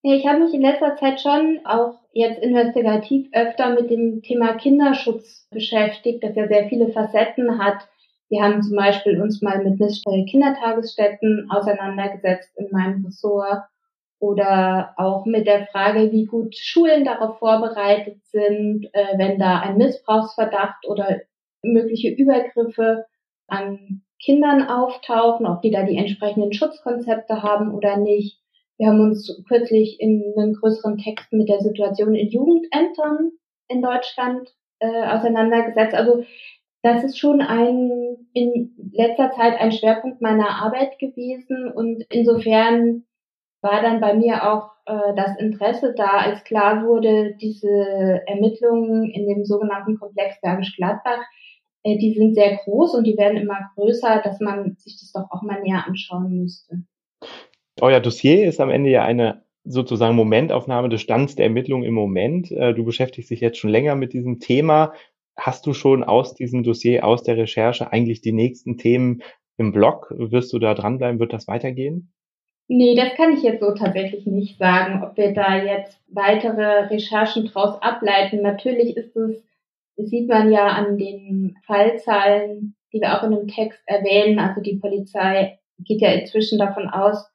Ich 0.02 0.28
habe 0.28 0.44
mich 0.44 0.54
in 0.54 0.62
letzter 0.62 0.96
Zeit 0.98 1.20
schon 1.20 1.62
auch 1.66 2.00
jetzt 2.14 2.40
investigativ 2.44 3.28
öfter 3.34 3.74
mit 3.74 3.90
dem 3.90 4.22
Thema 4.22 4.54
Kinderschutz 4.54 5.48
beschäftigt, 5.50 6.24
das 6.24 6.36
ja 6.36 6.48
sehr 6.48 6.70
viele 6.70 6.92
Facetten 6.92 7.58
hat. 7.58 7.88
Wir 8.30 8.44
haben 8.44 8.62
zum 8.62 8.76
Beispiel 8.76 9.20
uns 9.20 9.42
mal 9.42 9.64
mit 9.64 9.80
Kindertagesstätten 10.30 11.50
auseinandergesetzt 11.50 12.52
in 12.56 12.68
meinem 12.72 13.04
Ressort 13.06 13.64
oder 14.20 14.94
auch 14.98 15.26
mit 15.26 15.48
der 15.48 15.68
Frage, 15.68 16.12
wie 16.12 16.26
gut 16.26 16.56
Schulen 16.56 17.04
darauf 17.04 17.40
vorbereitet 17.40 18.24
sind, 18.26 18.88
äh, 18.94 19.18
wenn 19.18 19.40
da 19.40 19.60
ein 19.60 19.78
Missbrauchsverdacht 19.78 20.88
oder 20.88 21.22
mögliche 21.64 22.10
Übergriffe 22.10 23.06
an 23.48 24.04
Kindern 24.20 24.64
auftauchen, 24.68 25.46
ob 25.46 25.62
die 25.62 25.72
da 25.72 25.84
die 25.84 25.98
entsprechenden 25.98 26.54
Schutzkonzepte 26.54 27.44
haben 27.44 27.74
oder 27.74 27.98
nicht. 27.98 28.40
Wir 28.78 28.88
haben 28.88 29.00
uns 29.00 29.44
kürzlich 29.48 30.00
in 30.00 30.34
einem 30.38 30.54
größeren 30.54 30.98
Text 30.98 31.32
mit 31.32 31.50
der 31.50 31.62
Situation 31.62 32.16
in 32.16 32.30
Jugendämtern 32.30 33.32
in 33.68 33.82
Deutschland 33.82 34.54
äh, 34.80 35.08
auseinandergesetzt. 35.08 35.96
Also 35.96 36.24
das 36.82 37.04
ist 37.04 37.18
schon 37.18 37.42
ein 37.42 38.28
in 38.34 38.92
letzter 38.94 39.32
Zeit 39.32 39.60
ein 39.60 39.72
Schwerpunkt 39.72 40.22
meiner 40.22 40.50
Arbeit 40.62 41.00
gewesen 41.00 41.72
und 41.72 42.06
insofern 42.10 43.06
war 43.62 43.82
dann 43.82 44.00
bei 44.00 44.14
mir 44.14 44.48
auch 44.48 44.70
äh, 44.86 45.16
das 45.16 45.36
Interesse 45.40 45.96
da, 45.98 46.18
als 46.18 46.44
klar 46.44 46.86
wurde, 46.86 47.36
diese 47.42 48.22
Ermittlungen 48.28 49.10
in 49.10 49.28
dem 49.28 49.46
sogenannten 49.46 49.98
Komplex 49.98 50.40
Bergisch 50.42 50.76
Gladbach, 50.76 51.26
die 51.86 52.14
sind 52.14 52.34
sehr 52.34 52.58
groß 52.58 52.96
und 52.96 53.06
die 53.06 53.18
werden 53.18 53.38
immer 53.38 53.60
größer, 53.76 54.22
dass 54.24 54.40
man 54.40 54.76
sich 54.78 54.98
das 55.00 55.12
doch 55.12 55.30
auch 55.30 55.44
mal 55.44 55.62
näher 55.62 55.86
anschauen 55.86 56.42
müsste. 56.42 56.84
Euer 57.80 58.00
Dossier 58.00 58.48
ist 58.48 58.60
am 58.60 58.70
Ende 58.70 58.90
ja 58.90 59.04
eine 59.04 59.44
sozusagen 59.64 60.16
Momentaufnahme 60.16 60.90
des 60.90 61.02
Stands 61.02 61.36
der 61.36 61.46
Ermittlungen 61.46 61.84
im 61.84 61.94
Moment. 61.94 62.52
Äh, 62.52 62.74
du 62.74 62.86
beschäftigst 62.86 63.30
dich 63.32 63.42
jetzt 63.42 63.58
schon 63.58 63.70
länger 63.70 63.96
mit 63.96 64.14
diesem 64.14 64.40
Thema. 64.40 64.94
Hast 65.38 65.66
du 65.66 65.74
schon 65.74 66.04
aus 66.04 66.34
diesem 66.34 66.64
Dossier, 66.64 67.06
aus 67.06 67.24
der 67.24 67.38
Recherche 67.38 67.92
eigentlich 67.92 68.22
die 68.22 68.32
nächsten 68.32 68.78
Themen 68.78 69.22
im 69.58 69.72
Blog? 69.72 70.14
Wirst 70.16 70.54
du 70.54 70.60
da 70.60 70.74
dranbleiben? 70.74 71.20
Wird 71.20 71.34
das 71.34 71.48
weitergehen? 71.48 72.12
Nee, 72.68 72.96
das 72.96 73.14
kann 73.16 73.34
ich 73.34 73.44
jetzt 73.44 73.60
so 73.60 73.74
tatsächlich 73.74 74.26
nicht 74.26 74.58
sagen, 74.58 75.04
ob 75.04 75.18
wir 75.18 75.34
da 75.34 75.62
jetzt 75.62 76.00
weitere 76.08 76.88
Recherchen 76.88 77.46
draus 77.46 77.80
ableiten. 77.82 78.42
Natürlich 78.42 78.98
ist 78.98 79.16
es 79.16 79.44
das 79.98 80.10
sieht 80.10 80.28
man 80.28 80.52
ja 80.52 80.68
an 80.68 80.98
den 80.98 81.56
Fallzahlen, 81.66 82.76
die 82.94 83.02
wir 83.02 83.18
auch 83.18 83.24
in 83.24 83.32
dem 83.32 83.48
Text 83.48 83.82
erwähnen. 83.86 84.40
Also 84.40 84.62
die 84.62 84.78
Polizei 84.78 85.60
geht 85.80 86.02
ja 86.02 86.12
inzwischen 86.12 86.60
davon 86.60 86.90
aus, 86.90 87.26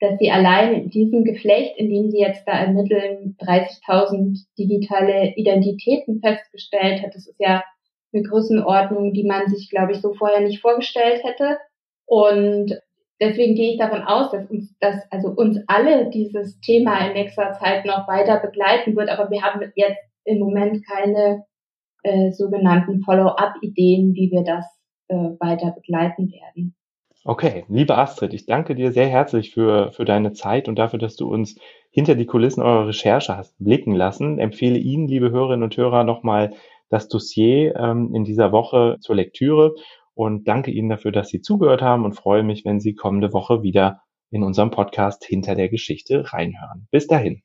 dass 0.00 0.18
sie 0.18 0.30
allein 0.30 0.74
in 0.74 0.90
diesem 0.90 1.24
Geflecht, 1.24 1.76
in 1.76 1.90
dem 1.90 2.10
sie 2.10 2.20
jetzt 2.20 2.46
da 2.46 2.52
ermitteln, 2.52 3.36
30.000 3.40 4.46
digitale 4.56 5.34
Identitäten 5.34 6.20
festgestellt 6.20 7.02
hat. 7.02 7.14
Das 7.14 7.26
ist 7.26 7.40
ja 7.40 7.64
eine 8.12 8.22
Größenordnung, 8.22 9.12
die 9.12 9.24
man 9.24 9.48
sich, 9.48 9.70
glaube 9.70 9.92
ich, 9.92 10.00
so 10.00 10.14
vorher 10.14 10.40
nicht 10.40 10.60
vorgestellt 10.60 11.24
hätte. 11.24 11.58
Und 12.06 12.80
deswegen 13.20 13.54
gehe 13.54 13.72
ich 13.72 13.78
davon 13.78 14.02
aus, 14.02 14.30
dass 14.30 14.48
uns, 14.48 14.76
dass 14.78 14.96
also 15.10 15.28
uns 15.30 15.58
alle 15.66 16.10
dieses 16.10 16.60
Thema 16.60 17.06
in 17.08 17.14
nächster 17.14 17.52
Zeit 17.52 17.84
noch 17.84 18.06
weiter 18.06 18.38
begleiten 18.38 18.96
wird. 18.96 19.10
Aber 19.10 19.30
wir 19.30 19.42
haben 19.42 19.60
jetzt 19.74 19.98
im 20.24 20.38
Moment 20.38 20.86
keine 20.86 21.44
äh, 22.02 22.32
sogenannten 22.32 23.00
Follow-up-Ideen, 23.02 24.14
wie 24.14 24.30
wir 24.30 24.44
das 24.44 24.64
äh, 25.08 25.14
weiter 25.14 25.72
begleiten 25.72 26.30
werden. 26.30 26.74
Okay, 27.24 27.64
liebe 27.68 27.98
Astrid, 27.98 28.32
ich 28.32 28.46
danke 28.46 28.74
dir 28.74 28.92
sehr 28.92 29.08
herzlich 29.08 29.52
für, 29.52 29.92
für 29.92 30.04
deine 30.04 30.32
Zeit 30.32 30.68
und 30.68 30.76
dafür, 30.76 30.98
dass 30.98 31.16
du 31.16 31.28
uns 31.28 31.58
hinter 31.90 32.14
die 32.14 32.26
Kulissen 32.26 32.62
eurer 32.62 32.86
Recherche 32.88 33.36
hast 33.36 33.56
blicken 33.58 33.94
lassen. 33.94 34.38
Empfehle 34.38 34.78
Ihnen, 34.78 35.08
liebe 35.08 35.30
Hörerinnen 35.30 35.64
und 35.64 35.76
Hörer, 35.76 36.04
nochmal 36.04 36.54
das 36.88 37.08
Dossier 37.08 37.76
ähm, 37.76 38.14
in 38.14 38.24
dieser 38.24 38.52
Woche 38.52 38.96
zur 39.00 39.16
Lektüre 39.16 39.74
und 40.14 40.48
danke 40.48 40.70
Ihnen 40.70 40.88
dafür, 40.88 41.12
dass 41.12 41.28
Sie 41.28 41.40
zugehört 41.40 41.82
haben 41.82 42.04
und 42.04 42.14
freue 42.14 42.42
mich, 42.42 42.64
wenn 42.64 42.80
Sie 42.80 42.94
kommende 42.94 43.32
Woche 43.32 43.62
wieder 43.62 44.00
in 44.30 44.42
unserem 44.42 44.70
Podcast 44.70 45.24
hinter 45.24 45.54
der 45.54 45.68
Geschichte 45.68 46.32
reinhören. 46.32 46.86
Bis 46.90 47.06
dahin. 47.06 47.42